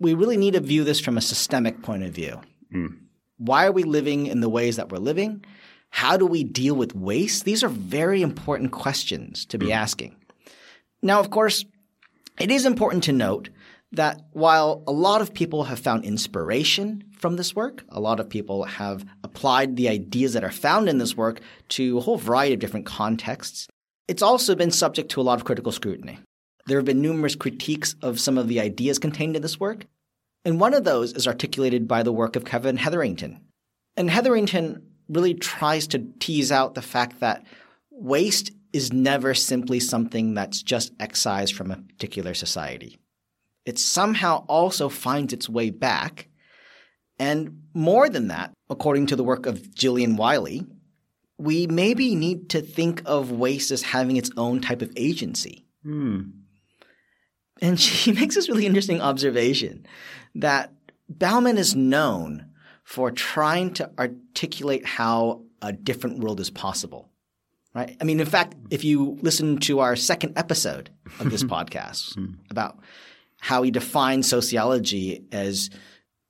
we 0.04 0.13
really 0.13 0.38
need 0.38 0.54
to 0.54 0.60
view 0.60 0.84
this 0.84 1.00
from 1.00 1.18
a 1.18 1.22
systemic 1.22 1.82
point 1.82 2.04
of 2.04 2.12
view. 2.12 2.39
Mm. 2.74 2.98
Why 3.38 3.66
are 3.66 3.72
we 3.72 3.84
living 3.84 4.28
in 4.28 4.42
the 4.42 4.50
ways 4.50 4.76
that 4.76 4.89
we're 4.89 4.98
living? 5.00 5.44
How 5.89 6.18
do 6.18 6.26
we 6.26 6.44
deal 6.44 6.76
with 6.76 6.96
waste? 6.96 7.46
These 7.46 7.63
are 7.63 7.70
very 7.70 8.22
important 8.22 8.72
questions 8.72 9.46
to 9.48 9.58
be 9.58 9.68
mm. 9.68 9.76
asking. 9.76 10.16
Now, 11.02 11.20
of 11.20 11.30
course, 11.30 11.66
it 12.39 12.52
is 12.52 12.66
important 12.66 13.04
to 13.06 13.12
note 13.12 13.50
that 13.92 14.22
while 14.32 14.84
a 14.88 14.92
lot 14.92 15.22
of 15.22 15.34
people 15.34 15.66
have 15.66 15.80
found 15.80 16.04
inspiration 16.04 17.04
from 17.18 17.36
this 17.36 17.56
work, 17.56 17.84
a 17.89 18.00
lot 18.00 18.20
of 18.20 18.30
people 18.30 18.63
have 18.63 19.06
applied 19.24 19.76
the 19.76 19.88
ideas 19.88 20.34
that 20.34 20.44
are 20.44 20.52
found 20.52 20.89
in 20.89 20.98
this 20.98 21.16
work 21.16 21.39
to 21.70 21.98
a 21.98 22.02
whole 22.02 22.18
variety 22.18 22.56
of 22.56 22.60
different 22.60 22.88
contexts, 22.88 23.68
it's 24.08 24.24
also 24.24 24.56
been 24.56 24.72
subject 24.72 25.12
to 25.12 25.22
a 25.22 25.24
lot 25.24 25.39
of 25.39 25.46
critical 25.46 25.72
scrutiny. 25.72 26.20
There 26.66 26.78
have 26.78 26.86
been 26.86 27.02
numerous 27.02 27.36
critiques 27.36 27.96
of 28.02 28.20
some 28.20 28.38
of 28.38 28.48
the 28.48 28.60
ideas 28.60 28.98
contained 28.98 29.36
in 29.36 29.42
this 29.42 29.60
work, 29.60 29.86
and 30.46 30.60
one 30.60 30.74
of 30.74 30.84
those 30.84 31.14
is 31.14 31.28
articulated 31.28 31.88
by 31.88 32.04
the 32.04 32.12
work 32.12 32.36
of 32.36 32.46
Kevin 32.46 32.78
Hetherington. 32.78 33.42
And 33.96 34.10
Hetherington 34.10 34.82
really 35.08 35.34
tries 35.34 35.88
to 35.88 36.08
tease 36.20 36.52
out 36.52 36.74
the 36.74 36.82
fact 36.82 37.20
that 37.20 37.46
waste 37.92 38.52
is 38.72 38.92
never 38.92 39.34
simply 39.34 39.80
something 39.80 40.34
that's 40.34 40.64
just 40.64 40.92
excised 41.00 41.56
from 41.56 41.72
a 41.72 41.78
particular 41.78 42.34
society. 42.34 42.98
It 43.66 43.80
somehow 43.80 44.46
also 44.48 44.90
finds 44.90 45.32
its 45.32 45.48
way 45.48 45.70
back. 45.70 46.28
And 47.20 47.62
more 47.74 48.10
than 48.10 48.28
that, 48.28 48.52
according 48.70 49.06
to 49.08 49.16
the 49.16 49.24
work 49.24 49.46
of 49.46 49.74
Gillian 49.74 50.18
Wiley, 50.18 50.66
we 51.38 51.68
maybe 51.68 52.16
need 52.16 52.50
to 52.50 52.62
think 52.62 53.02
of 53.06 53.32
waste 53.32 53.72
as 53.72 53.84
having 53.84 54.18
its 54.18 54.32
own 54.36 54.60
type 54.60 54.82
of 54.82 54.92
agency. 54.96 55.66
Hmm. 55.84 56.22
And 57.63 57.80
she 57.80 58.12
makes 58.19 58.36
this 58.36 58.49
really 58.49 58.67
interesting 58.67 59.02
observation 59.02 59.88
that 60.36 60.71
Bauman 61.10 61.58
is 61.58 61.76
known 61.76 62.45
for 62.84 63.10
trying 63.10 63.73
to 63.76 63.89
articulate 63.97 64.86
how 64.86 65.41
a 65.62 65.71
different 65.71 66.19
world 66.19 66.39
is 66.39 66.49
possible. 66.49 67.10
Right? 67.73 67.97
I 67.99 68.04
mean, 68.04 68.19
in 68.19 68.28
fact, 68.28 68.54
if 68.69 68.84
you 68.84 69.17
listen 69.21 69.58
to 69.60 69.80
our 69.80 69.95
second 69.95 70.38
episode 70.38 70.91
of 71.19 71.32
this 71.32 71.43
podcast 71.56 72.13
hmm. 72.13 72.34
about 72.52 72.78
how 73.39 73.63
he 73.63 73.71
defines 73.71 74.28
sociology 74.28 75.26
as 75.32 75.69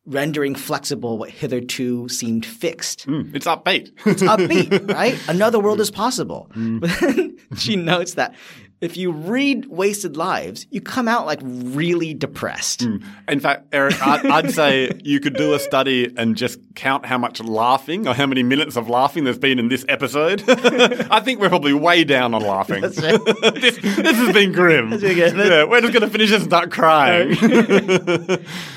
rendering 0.06 0.56
flexible 0.56 1.18
what 1.18 1.30
hitherto 1.30 2.10
seemed 2.10 2.46
fixed. 2.46 3.08
Mm, 3.08 3.34
it's 3.36 3.46
upbeat. 3.46 3.92
it's 4.06 4.22
upbeat, 4.22 4.94
right? 4.94 5.18
Another 5.30 5.60
world 5.60 5.80
is 5.80 5.92
possible. 5.92 6.50
Mm. 6.56 7.40
She 7.58 7.76
notes 7.76 8.16
that 8.16 8.36
if 8.84 8.98
you 8.98 9.12
read 9.12 9.68
Wasted 9.68 10.18
Lives, 10.18 10.68
you 10.70 10.82
come 10.82 11.08
out 11.08 11.26
like 11.26 11.40
really 11.42 12.14
depressed. 12.14 12.82
Mm. 12.82 13.04
In 13.30 13.40
fact, 13.40 13.68
Eric, 13.72 13.96
I'd, 14.06 14.26
I'd, 14.26 14.52
say 14.52 14.92
you 15.04 15.22
could 15.22 15.36
do 15.36 15.54
a 15.54 15.60
study 15.60 16.14
and 16.18 16.36
just 16.36 16.60
count 16.76 17.06
how 17.06 17.18
much 17.18 17.42
laughing 17.42 18.08
or 18.08 18.14
how 18.14 18.26
many 18.26 18.44
minutes 18.44 18.76
of 18.76 18.90
laughing 18.90 19.24
there's 19.24 19.38
been 19.38 19.58
in 19.58 19.70
this 19.70 19.86
episode. 19.88 20.44
I 20.50 21.22
think 21.22 21.40
we're 21.40 21.48
probably 21.50 21.74
way 21.74 22.04
down 22.04 22.34
on 22.34 22.42
laughing. 22.42 22.82
That's 22.82 23.02
right. 23.02 23.20
this, 23.56 23.78
this 23.78 24.18
has 24.18 24.34
been 24.34 24.52
grim. 24.52 24.90
That's 24.90 25.02
yeah, 25.02 25.64
we're 25.64 25.80
just 25.80 25.94
going 25.94 26.04
to 26.04 26.10
finish 26.10 26.30
this 26.30 26.42
and 26.42 26.52
start 26.52 26.72
crying. 26.72 27.38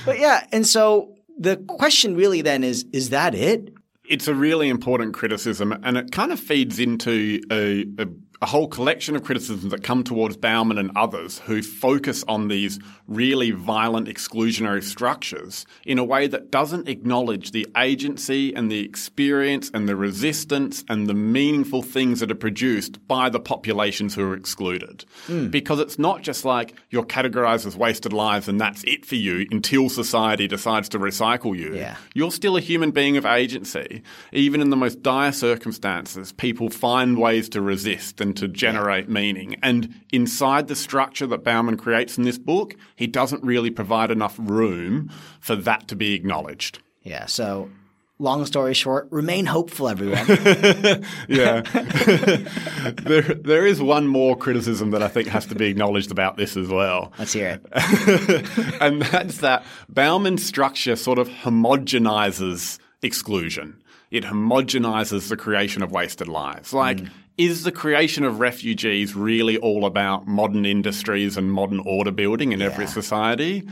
but 0.04 0.18
yeah, 0.18 0.46
and 0.52 0.64
so 0.64 1.16
the 1.36 1.56
question 1.56 2.14
really 2.14 2.42
then 2.42 2.62
is, 2.62 2.86
is 2.92 3.10
that 3.10 3.34
it? 3.34 3.72
It's 4.08 4.28
a 4.28 4.34
really 4.34 4.68
important 4.68 5.14
criticism, 5.14 5.72
and 5.82 5.96
it 5.96 6.12
kind 6.12 6.30
of 6.30 6.38
feeds 6.38 6.78
into 6.78 7.40
a, 7.50 7.84
a 7.98 8.06
a 8.42 8.46
whole 8.46 8.68
collection 8.68 9.16
of 9.16 9.24
criticisms 9.24 9.70
that 9.70 9.82
come 9.82 10.04
towards 10.04 10.36
Bauman 10.36 10.78
and 10.78 10.90
others 10.94 11.38
who 11.40 11.62
focus 11.62 12.24
on 12.28 12.48
these 12.48 12.78
really 13.06 13.50
violent 13.50 14.08
exclusionary 14.08 14.82
structures 14.82 15.64
in 15.84 15.98
a 15.98 16.04
way 16.04 16.26
that 16.26 16.50
doesn't 16.50 16.88
acknowledge 16.88 17.52
the 17.52 17.66
agency 17.76 18.54
and 18.54 18.70
the 18.70 18.80
experience 18.80 19.70
and 19.72 19.88
the 19.88 19.96
resistance 19.96 20.84
and 20.88 21.06
the 21.06 21.14
meaningful 21.14 21.82
things 21.82 22.20
that 22.20 22.30
are 22.30 22.36
produced 22.36 23.06
by 23.06 23.28
the 23.28 23.40
populations 23.40 24.14
who 24.14 24.22
are 24.22 24.34
excluded. 24.34 25.04
Mm. 25.28 25.50
Because 25.50 25.80
it's 25.80 25.98
not 25.98 26.22
just 26.22 26.44
like 26.44 26.74
you're 26.90 27.04
categorized 27.04 27.66
as 27.66 27.76
wasted 27.76 28.12
lives 28.12 28.48
and 28.48 28.60
that's 28.60 28.82
it 28.84 29.04
for 29.04 29.16
you 29.16 29.46
until 29.50 29.88
society 29.88 30.48
decides 30.48 30.88
to 30.90 30.98
recycle 30.98 31.56
you. 31.56 31.74
Yeah. 31.74 31.96
You're 32.14 32.32
still 32.32 32.56
a 32.56 32.60
human 32.60 32.90
being 32.90 33.16
of 33.16 33.26
agency. 33.26 34.02
Even 34.32 34.60
in 34.60 34.70
the 34.70 34.76
most 34.76 35.02
dire 35.02 35.32
circumstances, 35.32 36.32
people 36.32 36.70
find 36.70 37.18
ways 37.18 37.48
to 37.50 37.60
resist 37.60 38.20
and 38.20 38.36
to 38.36 38.48
generate 38.48 39.08
meaning. 39.08 39.56
And 39.62 39.94
inside 40.12 40.68
the 40.68 40.76
structure 40.76 41.26
that 41.26 41.44
Bauman 41.44 41.76
creates 41.76 42.18
in 42.18 42.24
this 42.24 42.38
book, 42.38 42.74
he 42.96 43.06
doesn't 43.06 43.44
really 43.44 43.70
provide 43.70 44.10
enough 44.10 44.34
room 44.38 45.10
for 45.40 45.54
that 45.54 45.86
to 45.88 45.96
be 45.96 46.14
acknowledged. 46.14 46.80
Yeah. 47.02 47.26
So 47.26 47.70
long 48.18 48.44
story 48.46 48.74
short, 48.74 49.06
remain 49.10 49.46
hopeful, 49.46 49.88
everyone. 49.88 50.26
yeah. 51.28 51.60
there, 53.02 53.22
there 53.22 53.66
is 53.66 53.80
one 53.80 54.06
more 54.06 54.36
criticism 54.36 54.90
that 54.92 55.02
I 55.02 55.08
think 55.08 55.28
has 55.28 55.46
to 55.46 55.54
be 55.54 55.66
acknowledged 55.66 56.10
about 56.10 56.36
this 56.36 56.56
as 56.56 56.68
well. 56.68 57.12
Let's 57.18 57.34
hear 57.34 57.60
it. 57.72 58.80
and 58.80 59.02
that's 59.02 59.38
that 59.38 59.64
Bauman's 59.88 60.44
structure 60.44 60.96
sort 60.96 61.18
of 61.18 61.28
homogenizes 61.28 62.78
exclusion. 63.02 63.82
It 64.10 64.24
homogenizes 64.24 65.28
the 65.28 65.36
creation 65.36 65.82
of 65.82 65.90
wasted 65.92 66.28
lives. 66.28 66.72
Like, 66.72 66.98
mm 66.98 67.10
is 67.38 67.64
the 67.64 67.72
creation 67.72 68.24
of 68.24 68.40
refugees 68.40 69.14
really 69.14 69.58
all 69.58 69.84
about 69.84 70.26
modern 70.26 70.64
industries 70.64 71.36
and 71.36 71.52
modern 71.52 71.80
order 71.80 72.10
building 72.10 72.52
in 72.52 72.60
yeah. 72.60 72.66
every 72.66 72.86
society? 72.86 73.66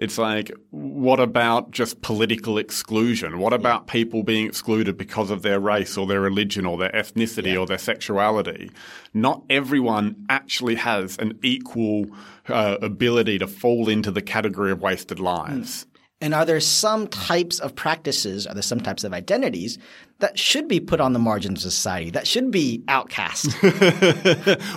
It's 0.00 0.16
like, 0.16 0.50
what 0.70 1.20
about 1.20 1.72
just 1.72 2.00
political 2.00 2.56
exclusion? 2.56 3.38
What 3.38 3.52
about 3.52 3.86
people 3.86 4.22
being 4.22 4.46
excluded 4.46 4.96
because 4.96 5.30
of 5.30 5.42
their 5.42 5.60
race 5.60 5.98
or 5.98 6.06
their 6.06 6.22
religion 6.22 6.64
or 6.64 6.78
their 6.78 6.90
ethnicity 6.92 7.60
or 7.60 7.66
their 7.66 7.76
sexuality? 7.76 8.70
Not 9.12 9.42
everyone 9.50 10.24
actually 10.30 10.76
has 10.76 11.18
an 11.18 11.38
equal 11.42 12.06
uh, 12.48 12.78
ability 12.80 13.40
to 13.40 13.46
fall 13.46 13.90
into 13.90 14.10
the 14.10 14.22
category 14.22 14.72
of 14.72 14.80
wasted 14.80 15.20
lives. 15.20 15.84
And 16.22 16.34
are 16.34 16.44
there 16.44 16.60
some 16.60 17.08
types 17.08 17.58
of 17.58 17.74
practices, 17.74 18.46
are 18.46 18.52
there 18.52 18.62
some 18.62 18.80
types 18.80 19.04
of 19.04 19.14
identities 19.14 19.78
that 20.18 20.38
should 20.38 20.68
be 20.68 20.78
put 20.78 21.00
on 21.00 21.14
the 21.14 21.18
margins 21.18 21.64
of 21.64 21.72
society, 21.72 22.10
that 22.10 22.26
should 22.26 22.50
be 22.50 22.84
outcast? 22.88 23.62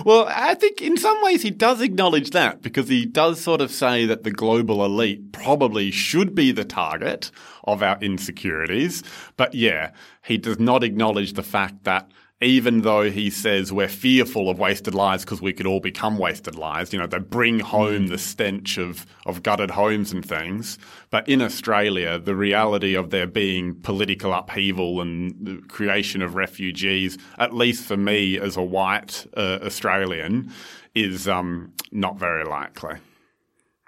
well, 0.06 0.26
I 0.26 0.56
think 0.58 0.80
in 0.80 0.96
some 0.96 1.22
ways 1.22 1.42
he 1.42 1.50
does 1.50 1.82
acknowledge 1.82 2.30
that 2.30 2.62
because 2.62 2.88
he 2.88 3.04
does 3.04 3.42
sort 3.42 3.60
of 3.60 3.70
say 3.70 4.06
that 4.06 4.24
the 4.24 4.30
global 4.30 4.82
elite 4.84 5.32
probably 5.32 5.90
should 5.90 6.34
be 6.34 6.50
the 6.50 6.64
target 6.64 7.30
of 7.64 7.82
our 7.82 7.98
insecurities. 8.00 9.02
But 9.36 9.54
yeah, 9.54 9.90
he 10.22 10.38
does 10.38 10.58
not 10.58 10.82
acknowledge 10.82 11.34
the 11.34 11.42
fact 11.42 11.84
that 11.84 12.10
even 12.40 12.82
though 12.82 13.10
he 13.10 13.30
says 13.30 13.72
we're 13.72 13.88
fearful 13.88 14.50
of 14.50 14.58
wasted 14.58 14.94
lives 14.94 15.24
because 15.24 15.40
we 15.40 15.52
could 15.52 15.66
all 15.66 15.80
become 15.80 16.18
wasted 16.18 16.56
lives, 16.56 16.92
you 16.92 16.98
know, 16.98 17.06
they 17.06 17.18
bring 17.18 17.60
home 17.60 18.08
the 18.08 18.18
stench 18.18 18.76
of, 18.76 19.06
of 19.24 19.42
gutted 19.42 19.70
homes 19.70 20.12
and 20.12 20.24
things. 20.24 20.78
But 21.10 21.28
in 21.28 21.40
Australia, 21.40 22.18
the 22.18 22.34
reality 22.34 22.94
of 22.94 23.10
there 23.10 23.26
being 23.26 23.74
political 23.76 24.32
upheaval 24.32 25.00
and 25.00 25.34
the 25.40 25.62
creation 25.68 26.22
of 26.22 26.34
refugees, 26.34 27.16
at 27.38 27.54
least 27.54 27.84
for 27.84 27.96
me 27.96 28.38
as 28.38 28.56
a 28.56 28.62
white 28.62 29.26
uh, 29.36 29.60
Australian, 29.62 30.52
is 30.94 31.28
um, 31.28 31.72
not 31.92 32.18
very 32.18 32.44
likely. 32.44 32.96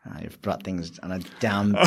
Uh, 0.07 0.21
you've 0.23 0.41
brought 0.41 0.63
things 0.63 0.99
on 1.01 1.11
a 1.11 1.19
down. 1.41 1.77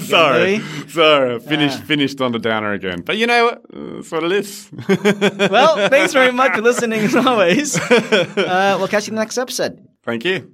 sorry, 0.00 0.60
sorry, 0.88 1.38
finished 1.40 1.82
finished 1.82 2.20
on 2.20 2.32
the 2.32 2.38
downer 2.38 2.72
again. 2.72 3.02
But 3.02 3.18
you 3.18 3.26
know 3.26 3.44
what? 3.44 3.62
That's 3.70 4.10
what 4.10 4.24
it 4.24 4.32
is. 4.32 4.70
well, 5.50 5.88
thanks 5.88 6.12
very 6.12 6.32
much 6.32 6.54
for 6.54 6.62
listening 6.62 7.00
as 7.00 7.14
always. 7.14 7.78
Uh, 7.78 8.76
we'll 8.78 8.88
catch 8.88 9.06
you 9.06 9.10
in 9.10 9.16
the 9.16 9.20
next 9.20 9.36
episode. 9.36 9.86
Thank 10.02 10.24
you. 10.24 10.52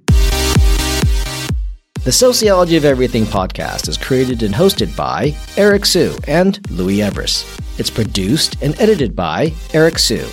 The 2.03 2.11
Sociology 2.11 2.77
of 2.77 2.85
Everything 2.85 3.23
podcast 3.23 3.87
is 3.87 3.97
created 3.97 4.43
and 4.43 4.53
hosted 4.53 4.95
by 4.95 5.35
Eric 5.57 5.85
Hsu 5.85 6.15
and 6.27 6.59
Louis 6.69 6.97
Everuss. 6.97 7.45
It's 7.79 7.89
produced 7.89 8.61
and 8.61 8.79
edited 8.79 9.15
by 9.15 9.53
Eric 9.73 9.97
Hsu. 9.97 10.27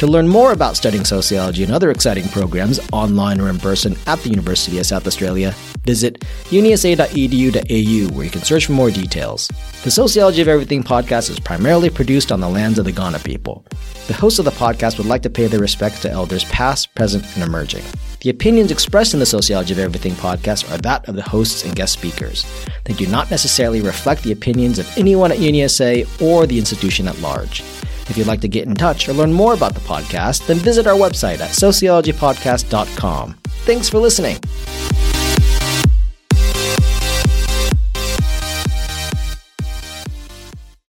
To 0.00 0.06
learn 0.06 0.28
more 0.28 0.52
about 0.52 0.76
studying 0.76 1.06
sociology 1.06 1.64
and 1.64 1.72
other 1.72 1.90
exciting 1.90 2.28
programs, 2.28 2.78
online 2.92 3.40
or 3.40 3.48
in 3.48 3.58
person, 3.58 3.96
at 4.06 4.18
the 4.18 4.28
University 4.28 4.78
of 4.78 4.84
South 4.84 5.06
Australia, 5.06 5.54
visit 5.86 6.20
unisa.edu.au 6.50 8.14
where 8.14 8.24
you 8.26 8.30
can 8.30 8.42
search 8.42 8.66
for 8.66 8.72
more 8.72 8.90
details. 8.90 9.48
The 9.84 9.90
Sociology 9.90 10.42
of 10.42 10.48
Everything 10.48 10.82
podcast 10.82 11.30
is 11.30 11.40
primarily 11.40 11.88
produced 11.88 12.30
on 12.30 12.40
the 12.40 12.48
lands 12.48 12.78
of 12.78 12.84
the 12.84 12.92
Kaurna 12.92 13.24
people. 13.24 13.64
The 14.06 14.12
hosts 14.12 14.38
of 14.38 14.44
the 14.44 14.50
podcast 14.50 14.98
would 14.98 15.06
like 15.06 15.22
to 15.22 15.30
pay 15.30 15.46
their 15.46 15.60
respects 15.60 16.02
to 16.02 16.10
elders 16.10 16.44
past, 16.44 16.94
present, 16.94 17.24
and 17.34 17.42
emerging. 17.42 17.84
The 18.20 18.28
opinions 18.28 18.70
expressed 18.70 19.14
in 19.14 19.20
the 19.20 19.24
Sociology 19.24 19.72
of 19.72 19.78
Everything 19.78 20.12
podcast 20.12 20.70
are 20.70 20.78
that 20.78 21.08
of 21.08 21.16
the 21.16 21.22
hosts 21.22 21.64
and 21.64 21.74
guest 21.74 21.94
speakers. 21.94 22.44
They 22.84 22.92
do 22.92 23.06
not 23.06 23.30
necessarily 23.30 23.80
reflect 23.80 24.24
the 24.24 24.32
opinions 24.32 24.78
of 24.78 24.98
anyone 24.98 25.32
at 25.32 25.38
UniSA 25.38 26.20
or 26.20 26.46
the 26.46 26.58
institution 26.58 27.08
at 27.08 27.18
large. 27.20 27.62
If 28.08 28.16
you'd 28.16 28.26
like 28.26 28.40
to 28.42 28.48
get 28.48 28.66
in 28.66 28.74
touch 28.74 29.08
or 29.08 29.12
learn 29.12 29.32
more 29.32 29.54
about 29.54 29.74
the 29.74 29.80
podcast, 29.80 30.46
then 30.46 30.58
visit 30.58 30.86
our 30.86 30.94
website 30.94 31.40
at 31.40 31.50
sociologypodcast.com. 31.50 33.36
Thanks 33.64 33.88
for 33.88 33.98
listening. 33.98 34.38